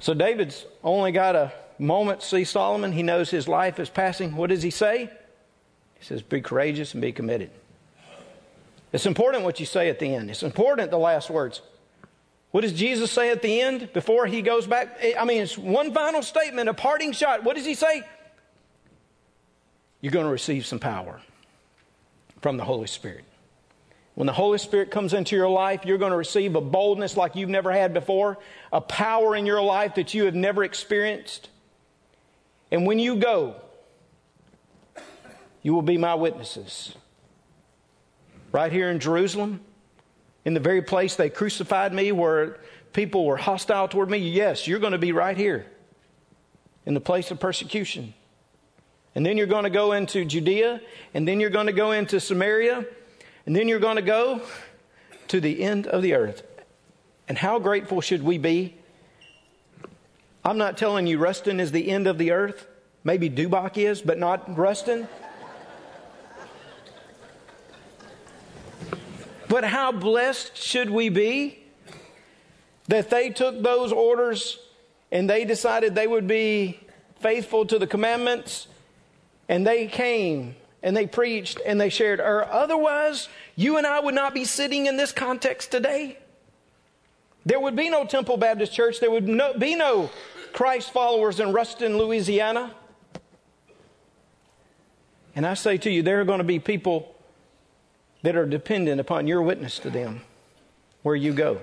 So 0.00 0.14
David's 0.14 0.66
only 0.82 1.12
got 1.12 1.36
a 1.36 1.52
moment 1.78 2.20
to 2.20 2.26
see 2.26 2.44
Solomon. 2.44 2.92
He 2.92 3.02
knows 3.02 3.30
his 3.30 3.48
life 3.48 3.78
is 3.78 3.88
passing. 3.88 4.36
What 4.36 4.50
does 4.50 4.62
he 4.62 4.70
say? 4.70 5.10
He 5.98 6.04
says, 6.04 6.22
Be 6.22 6.40
courageous 6.40 6.92
and 6.92 7.00
be 7.00 7.12
committed. 7.12 7.50
It's 8.92 9.06
important 9.06 9.44
what 9.44 9.58
you 9.58 9.66
say 9.66 9.88
at 9.88 9.98
the 9.98 10.14
end. 10.14 10.30
It's 10.30 10.42
important 10.42 10.90
the 10.90 10.98
last 10.98 11.30
words. 11.30 11.62
What 12.52 12.60
does 12.60 12.72
Jesus 12.72 13.10
say 13.10 13.30
at 13.30 13.42
the 13.42 13.60
end 13.60 13.92
before 13.92 14.26
he 14.26 14.40
goes 14.40 14.66
back? 14.66 15.00
I 15.18 15.24
mean, 15.24 15.42
it's 15.42 15.58
one 15.58 15.92
final 15.92 16.22
statement, 16.22 16.68
a 16.68 16.74
parting 16.74 17.10
shot. 17.10 17.42
What 17.42 17.56
does 17.56 17.66
he 17.66 17.74
say? 17.74 18.06
You're 20.04 20.12
going 20.12 20.26
to 20.26 20.30
receive 20.30 20.66
some 20.66 20.78
power 20.78 21.18
from 22.42 22.58
the 22.58 22.64
Holy 22.64 22.86
Spirit. 22.86 23.24
When 24.14 24.26
the 24.26 24.34
Holy 24.34 24.58
Spirit 24.58 24.90
comes 24.90 25.14
into 25.14 25.34
your 25.34 25.48
life, 25.48 25.86
you're 25.86 25.96
going 25.96 26.10
to 26.10 26.18
receive 26.18 26.56
a 26.56 26.60
boldness 26.60 27.16
like 27.16 27.36
you've 27.36 27.48
never 27.48 27.72
had 27.72 27.94
before, 27.94 28.36
a 28.70 28.82
power 28.82 29.34
in 29.34 29.46
your 29.46 29.62
life 29.62 29.94
that 29.94 30.12
you 30.12 30.26
have 30.26 30.34
never 30.34 30.62
experienced. 30.62 31.48
And 32.70 32.86
when 32.86 32.98
you 32.98 33.16
go, 33.16 33.56
you 35.62 35.72
will 35.72 35.80
be 35.80 35.96
my 35.96 36.16
witnesses 36.16 36.94
right 38.52 38.70
here 38.70 38.90
in 38.90 39.00
Jerusalem, 39.00 39.60
in 40.44 40.52
the 40.52 40.60
very 40.60 40.82
place 40.82 41.16
they 41.16 41.30
crucified 41.30 41.94
me, 41.94 42.12
where 42.12 42.58
people 42.92 43.24
were 43.24 43.38
hostile 43.38 43.88
toward 43.88 44.10
me. 44.10 44.18
Yes, 44.18 44.68
you're 44.68 44.80
going 44.80 44.92
to 44.92 44.98
be 44.98 45.12
right 45.12 45.38
here 45.38 45.64
in 46.84 46.92
the 46.92 47.00
place 47.00 47.30
of 47.30 47.40
persecution. 47.40 48.12
And 49.14 49.24
then 49.24 49.36
you're 49.38 49.46
going 49.46 49.64
to 49.64 49.70
go 49.70 49.92
into 49.92 50.24
Judea, 50.24 50.80
and 51.14 51.26
then 51.26 51.38
you're 51.38 51.50
going 51.50 51.66
to 51.66 51.72
go 51.72 51.92
into 51.92 52.18
Samaria, 52.18 52.84
and 53.46 53.54
then 53.54 53.68
you're 53.68 53.78
going 53.78 53.96
to 53.96 54.02
go 54.02 54.40
to 55.28 55.40
the 55.40 55.62
end 55.62 55.86
of 55.86 56.02
the 56.02 56.14
earth. 56.14 56.42
And 57.28 57.38
how 57.38 57.58
grateful 57.58 58.00
should 58.00 58.22
we 58.22 58.38
be? 58.38 58.74
I'm 60.44 60.58
not 60.58 60.76
telling 60.76 61.06
you 61.06 61.18
Ruston 61.18 61.60
is 61.60 61.72
the 61.72 61.90
end 61.90 62.06
of 62.06 62.18
the 62.18 62.32
earth. 62.32 62.66
Maybe 63.02 63.30
Dubach 63.30 63.78
is, 63.78 64.02
but 64.02 64.18
not 64.18 64.56
Ruston. 64.58 65.08
but 69.48 69.64
how 69.64 69.92
blessed 69.92 70.56
should 70.56 70.90
we 70.90 71.08
be 71.08 71.60
that 72.88 73.08
they 73.10 73.30
took 73.30 73.62
those 73.62 73.92
orders 73.92 74.58
and 75.10 75.30
they 75.30 75.44
decided 75.44 75.94
they 75.94 76.06
would 76.06 76.26
be 76.26 76.80
faithful 77.20 77.64
to 77.66 77.78
the 77.78 77.86
commandments 77.86 78.66
and 79.48 79.66
they 79.66 79.86
came 79.86 80.56
and 80.82 80.96
they 80.96 81.06
preached 81.06 81.60
and 81.64 81.80
they 81.80 81.88
shared. 81.88 82.20
Or 82.20 82.44
otherwise, 82.44 83.28
you 83.56 83.76
and 83.78 83.86
I 83.86 84.00
would 84.00 84.14
not 84.14 84.34
be 84.34 84.44
sitting 84.44 84.86
in 84.86 84.96
this 84.96 85.12
context 85.12 85.70
today. 85.70 86.18
There 87.46 87.60
would 87.60 87.76
be 87.76 87.90
no 87.90 88.06
Temple 88.06 88.36
Baptist 88.36 88.72
Church. 88.72 89.00
There 89.00 89.10
would 89.10 89.28
no, 89.28 89.54
be 89.54 89.74
no 89.74 90.10
Christ 90.52 90.92
followers 90.92 91.40
in 91.40 91.52
Ruston, 91.52 91.98
Louisiana. 91.98 92.74
And 95.36 95.46
I 95.46 95.54
say 95.54 95.76
to 95.78 95.90
you, 95.90 96.02
there 96.02 96.20
are 96.20 96.24
going 96.24 96.38
to 96.38 96.44
be 96.44 96.58
people 96.58 97.14
that 98.22 98.36
are 98.36 98.46
dependent 98.46 99.00
upon 99.00 99.26
your 99.26 99.42
witness 99.42 99.78
to 99.80 99.90
them 99.90 100.22
where 101.02 101.16
you 101.16 101.32
go. 101.32 101.60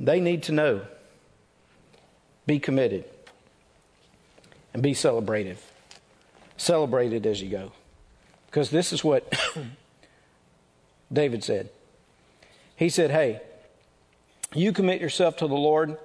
They 0.00 0.20
need 0.20 0.44
to 0.44 0.52
know. 0.52 0.82
Be 2.46 2.58
committed 2.58 3.04
and 4.72 4.82
be 4.82 4.92
celebrative. 4.92 5.58
Celebrate 6.56 7.12
it 7.12 7.26
as 7.26 7.42
you 7.42 7.50
go. 7.50 7.72
Because 8.46 8.70
this 8.70 8.92
is 8.92 9.02
what 9.02 9.32
David 11.12 11.42
said. 11.42 11.70
He 12.76 12.88
said, 12.88 13.10
Hey, 13.10 13.40
you 14.54 14.72
commit 14.72 15.00
yourself 15.00 15.36
to 15.38 15.46
the 15.46 15.54
Lord 15.54 15.96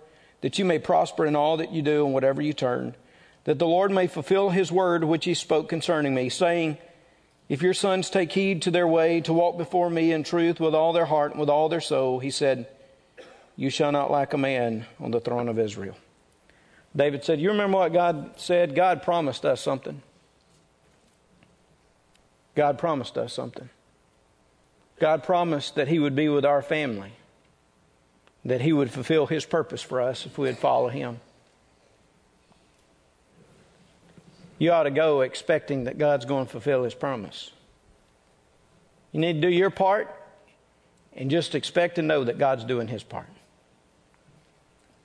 that 0.41 0.57
you 0.57 0.65
may 0.65 0.79
prosper 0.79 1.25
in 1.25 1.35
all 1.35 1.57
that 1.57 1.71
you 1.71 1.81
do 1.81 2.05
and 2.05 2.13
whatever 2.13 2.41
you 2.41 2.53
turn, 2.53 2.95
that 3.43 3.59
the 3.59 3.67
Lord 3.67 3.91
may 3.91 4.07
fulfill 4.07 4.49
his 4.49 4.71
word 4.71 5.03
which 5.03 5.25
he 5.25 5.33
spoke 5.33 5.69
concerning 5.69 6.13
me, 6.13 6.29
saying, 6.29 6.77
If 7.47 7.61
your 7.61 7.73
sons 7.73 8.09
take 8.09 8.31
heed 8.31 8.61
to 8.63 8.71
their 8.71 8.87
way 8.87 9.21
to 9.21 9.33
walk 9.33 9.57
before 9.57 9.89
me 9.89 10.11
in 10.11 10.23
truth 10.23 10.59
with 10.59 10.73
all 10.73 10.93
their 10.93 11.05
heart 11.05 11.31
and 11.31 11.39
with 11.39 11.49
all 11.49 11.69
their 11.69 11.81
soul, 11.81 12.19
he 12.19 12.31
said, 12.31 12.67
You 13.55 13.69
shall 13.69 13.91
not 13.91 14.11
lack 14.11 14.33
a 14.33 14.37
man 14.37 14.85
on 14.99 15.11
the 15.11 15.19
throne 15.19 15.49
of 15.49 15.59
Israel. 15.59 15.97
David 16.95 17.23
said, 17.23 17.39
You 17.39 17.49
remember 17.49 17.77
what 17.79 17.93
God 17.93 18.31
said? 18.37 18.75
God 18.75 19.03
promised 19.03 19.45
us 19.45 19.61
something. 19.61 20.01
God 22.55 22.77
promised 22.77 23.17
us 23.17 23.33
something. 23.33 23.69
God 24.99 25.23
promised 25.23 25.75
that 25.75 25.87
He 25.87 25.99
would 25.99 26.15
be 26.15 26.29
with 26.29 26.45
our 26.45 26.61
family, 26.61 27.13
that 28.43 28.61
He 28.61 28.73
would 28.73 28.91
fulfill 28.91 29.27
His 29.27 29.45
purpose 29.45 29.81
for 29.81 30.01
us 30.01 30.25
if 30.25 30.37
we 30.37 30.47
would 30.47 30.57
follow 30.57 30.89
Him. 30.89 31.21
You 34.57 34.73
ought 34.73 34.83
to 34.83 34.91
go 34.91 35.21
expecting 35.21 35.85
that 35.85 35.97
God's 35.97 36.25
going 36.25 36.45
to 36.45 36.51
fulfill 36.51 36.83
His 36.83 36.93
promise. 36.93 37.51
You 39.13 39.21
need 39.21 39.41
to 39.41 39.41
do 39.41 39.49
your 39.49 39.69
part 39.69 40.13
and 41.13 41.31
just 41.31 41.55
expect 41.55 41.95
to 41.95 42.01
know 42.01 42.25
that 42.25 42.37
God's 42.37 42.65
doing 42.65 42.89
His 42.89 43.03
part. 43.03 43.29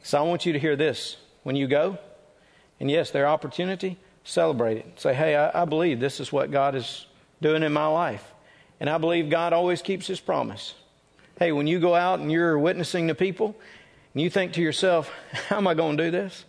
So 0.03 0.19
I 0.19 0.23
want 0.23 0.45
you 0.45 0.53
to 0.53 0.59
hear 0.59 0.77
this 0.77 1.17
when 1.45 1.57
you 1.57 1.67
go. 1.67 1.99
And 2.81 2.91
yes, 2.91 3.13
their 3.13 3.27
opportunity, 3.27 3.97
celebrate 4.25 4.79
it. 4.79 5.01
Say, 5.01 5.15
hey, 5.15 5.37
I, 5.37 5.63
I 5.63 5.65
believe 5.65 6.01
this 6.01 6.19
is 6.19 6.33
what 6.33 6.51
God 6.51 6.75
is 6.75 7.07
doing 7.45 7.63
in 7.63 7.75
my 7.75 7.87
life. 7.87 8.33
And 8.81 8.89
I 8.89 8.97
believe 8.97 9.29
God 9.29 9.53
always 9.53 9.83
keeps 9.83 10.07
his 10.07 10.19
promise. 10.19 10.73
Hey, 11.39 11.53
when 11.53 11.67
you 11.67 11.79
go 11.79 11.95
out 11.95 12.19
and 12.19 12.33
you're 12.33 12.59
witnessing 12.59 13.09
to 13.09 13.15
people, 13.15 13.55
and 14.15 14.23
you 14.23 14.31
think 14.31 14.55
to 14.55 14.63
yourself, 14.63 15.13
how 15.49 15.59
am 15.59 15.67
I 15.67 15.75
going 15.75 15.99
to 15.99 16.05
do 16.05 16.11
this? 16.11 16.47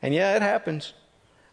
And 0.00 0.14
yeah, 0.14 0.36
it 0.36 0.42
happens. 0.42 0.92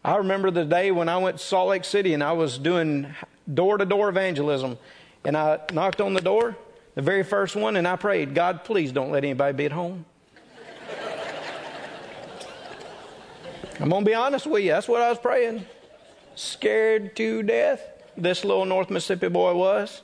I 0.05 0.17
remember 0.17 0.51
the 0.51 0.65
day 0.65 0.91
when 0.91 1.09
I 1.09 1.17
went 1.17 1.39
to 1.39 1.43
Salt 1.43 1.69
Lake 1.69 1.83
City 1.83 2.13
and 2.13 2.23
I 2.23 2.33
was 2.33 2.59
doing 2.59 3.07
door 3.51 3.79
to 3.79 3.85
door 3.85 4.07
evangelism. 4.07 4.77
And 5.25 5.35
I 5.35 5.61
knocked 5.73 5.99
on 5.99 6.13
the 6.13 6.21
door, 6.21 6.55
the 6.93 7.01
very 7.01 7.23
first 7.23 7.55
one, 7.55 7.75
and 7.75 7.87
I 7.87 7.95
prayed, 7.95 8.35
God, 8.35 8.63
please 8.63 8.91
don't 8.91 9.09
let 9.09 9.23
anybody 9.23 9.57
be 9.57 9.65
at 9.65 9.71
home. 9.71 10.05
I'm 13.79 13.89
going 13.89 14.05
to 14.05 14.09
be 14.09 14.13
honest 14.13 14.45
with 14.45 14.61
you. 14.61 14.69
That's 14.69 14.87
what 14.87 15.01
I 15.01 15.09
was 15.09 15.17
praying. 15.17 15.65
Scared 16.35 17.15
to 17.15 17.41
death 17.41 17.98
this 18.21 18.43
little 18.43 18.65
North 18.65 18.89
Mississippi 18.89 19.29
boy 19.29 19.53
was. 19.53 20.01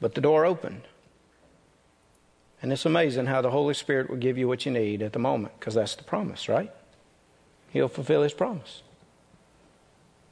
But 0.00 0.14
the 0.14 0.20
door 0.20 0.44
opened. 0.44 0.82
And 2.60 2.72
it's 2.72 2.86
amazing 2.86 3.26
how 3.26 3.40
the 3.40 3.50
Holy 3.50 3.74
Spirit 3.74 4.10
will 4.10 4.16
give 4.16 4.36
you 4.36 4.48
what 4.48 4.66
you 4.66 4.72
need 4.72 5.02
at 5.02 5.12
the 5.12 5.18
moment, 5.18 5.58
because 5.58 5.74
that's 5.74 5.94
the 5.94 6.02
promise, 6.02 6.48
right? 6.48 6.72
He'll 7.70 7.88
fulfill 7.88 8.22
his 8.22 8.32
promise. 8.32 8.82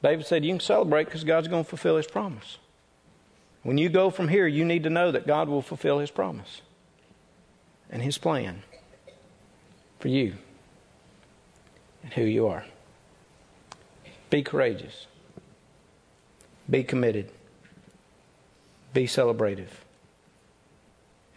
David 0.03 0.25
said, 0.25 0.43
You 0.43 0.53
can 0.53 0.59
celebrate 0.59 1.05
because 1.05 1.23
God's 1.23 1.47
going 1.47 1.63
to 1.63 1.69
fulfill 1.69 1.97
his 1.97 2.07
promise. 2.07 2.57
When 3.63 3.77
you 3.77 3.89
go 3.89 4.09
from 4.09 4.27
here, 4.27 4.47
you 4.47 4.63
need 4.63 4.83
to 4.83 4.89
know 4.89 5.11
that 5.11 5.27
God 5.27 5.49
will 5.49 5.61
fulfill 5.61 5.99
his 5.99 6.11
promise 6.11 6.61
and 7.89 8.01
his 8.01 8.17
plan 8.17 8.63
for 9.99 10.07
you 10.07 10.35
and 12.03 12.13
who 12.13 12.23
you 12.23 12.47
are. 12.47 12.65
Be 14.29 14.43
courageous. 14.43 15.07
Be 16.69 16.83
committed. 16.83 17.31
Be 18.93 19.05
celebrative 19.05 19.69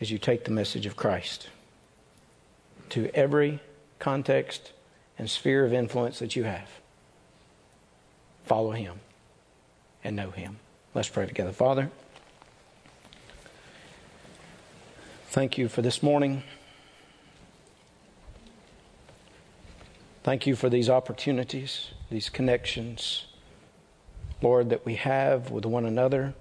as 0.01 0.11
you 0.11 0.19
take 0.19 0.45
the 0.45 0.51
message 0.51 0.87
of 0.87 0.97
Christ 0.97 1.49
to 2.91 3.11
every 3.15 3.61
context 3.99 4.73
and 5.19 5.29
sphere 5.29 5.65
of 5.65 5.73
influence 5.73 6.19
that 6.19 6.35
you 6.35 6.45
have. 6.45 6.69
Follow 8.45 8.73
Him 8.73 9.01
and 10.03 10.17
know 10.17 10.31
Him. 10.31 10.59
Let's 10.95 11.09
pray 11.09 11.27
together. 11.27 11.53
Father, 11.53 11.91
thank 15.29 15.59
you 15.59 15.69
for 15.69 15.83
this 15.83 16.03
morning. 16.03 16.43
Thank 20.23 20.47
you 20.47 20.57
for 20.57 20.69
these 20.69 20.91
opportunities, 20.91 21.91
these 22.11 22.29
connections 22.29 23.27
Lord, 24.43 24.71
that 24.71 24.87
we 24.87 24.95
have 24.97 25.51
with 25.51 25.67
one 25.67 25.85
another, 25.85 26.35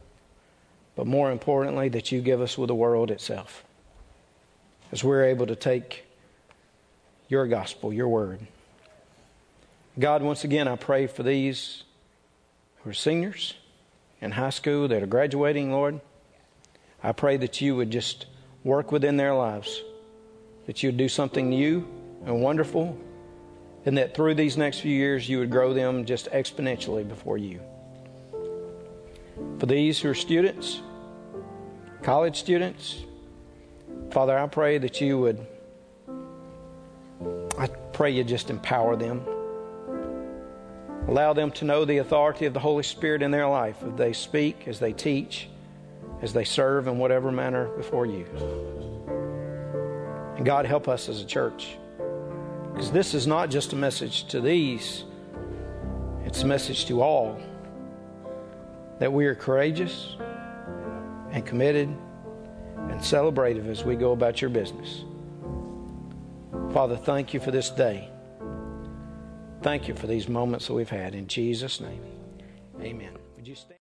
but 0.96 1.08
more 1.08 1.32
importantly, 1.32 1.90
that 1.90 2.12
you 2.12 2.22
give 2.22 2.42
us 2.42 2.58
with 2.58 2.68
the 2.68 2.76
world 2.76 3.12
itself. 3.12 3.64
As 4.92 5.04
we're 5.04 5.26
able 5.26 5.48
to 5.48 5.56
take 5.56 6.06
your 7.28 7.48
gospel, 7.48 7.94
your 7.94 8.08
word. 8.08 8.40
God, 9.98 10.24
once 10.24 10.44
again, 10.44 10.68
I 10.68 10.76
pray 10.76 11.08
for 11.08 11.24
these 11.24 11.84
who 12.84 12.90
are 12.90 12.94
seniors 12.94 13.54
in 14.22 14.32
high 14.32 14.50
school 14.50 14.88
that 14.88 15.04
are 15.04 15.08
graduating, 15.08 15.72
Lord. 15.72 16.00
I 17.04 17.12
pray 17.12 17.38
that 17.38 17.62
you 17.62 17.76
would 17.76 17.92
just 17.92 18.26
work 18.64 18.92
within 18.92 19.18
their 19.18 19.34
lives, 19.34 19.82
that 20.66 20.84
you'd 20.84 20.98
do 20.98 21.10
something 21.10 21.50
new 21.50 21.88
and 22.26 22.42
wonderful, 22.42 22.98
and 23.86 23.98
that 23.98 24.16
through 24.16 24.36
these 24.36 24.58
next 24.58 24.80
few 24.80 24.92
years 24.92 25.30
you 25.30 25.40
would 25.40 25.50
grow 25.50 25.74
them 25.74 26.06
just 26.06 26.30
exponentially 26.32 27.08
before 27.08 27.38
you. 27.38 27.62
For 29.60 29.66
these 29.66 30.00
who 30.00 30.10
are 30.10 30.16
students, 30.16 30.82
college 32.02 32.40
students, 32.40 33.04
Father, 34.12 34.38
I 34.38 34.48
pray 34.48 34.78
that 34.78 35.02
you 35.02 35.20
would, 35.20 35.46
I 37.58 37.68
pray 37.94 38.12
you 38.12 38.24
just 38.24 38.50
empower 38.50 38.96
them. 38.96 39.26
Allow 41.08 41.34
them 41.34 41.52
to 41.54 41.66
know 41.66 41.86
the 41.86 41.98
authority 41.98 42.46
of 42.46 42.54
the 42.54 42.60
Holy 42.60 42.84
Spirit 42.84 43.22
in 43.22 43.32
their 43.32 43.48
life 43.48 43.78
as 43.84 43.94
they 43.96 44.14
speak, 44.14 44.68
as 44.68 44.80
they 44.80 44.94
teach, 44.94 45.50
as 46.22 46.34
they 46.34 46.44
serve 46.44 46.88
in 46.88 46.98
whatever 46.98 47.32
manner 47.32 47.68
before 47.76 48.06
you. 48.06 48.26
And 50.38 50.46
God, 50.46 50.66
help 50.66 50.88
us 50.88 51.10
as 51.10 51.22
a 51.22 51.26
church. 51.26 51.78
Because 52.72 52.92
this 52.92 53.14
is 53.14 53.28
not 53.28 53.50
just 53.50 53.74
a 53.74 53.76
message 53.76 54.26
to 54.30 54.40
these, 54.40 55.04
it's 56.26 56.44
a 56.44 56.48
message 56.48 56.86
to 56.86 57.02
all 57.02 57.42
that 59.00 59.12
we 59.12 59.26
are 59.26 59.36
courageous 59.36 60.16
and 61.32 61.46
committed 61.46 61.90
and 61.90 63.00
celebrative 63.00 63.68
as 63.68 63.84
we 63.84 63.96
go 63.96 64.12
about 64.12 64.42
your 64.42 64.50
business. 64.50 65.04
Father, 66.74 66.98
thank 66.98 67.34
you 67.34 67.40
for 67.40 67.52
this 67.52 67.70
day. 67.70 68.10
Thank 69.62 69.88
you 69.88 69.96
for 69.96 70.08
these 70.08 70.30
moments 70.30 70.68
that 70.68 70.74
we've 70.74 70.90
had. 70.90 71.16
In 71.16 71.28
Jesus' 71.28 71.82
name, 71.82 72.02
amen. 72.82 73.18
Would 73.36 73.48
you 73.48 73.56
stand? 73.56 73.76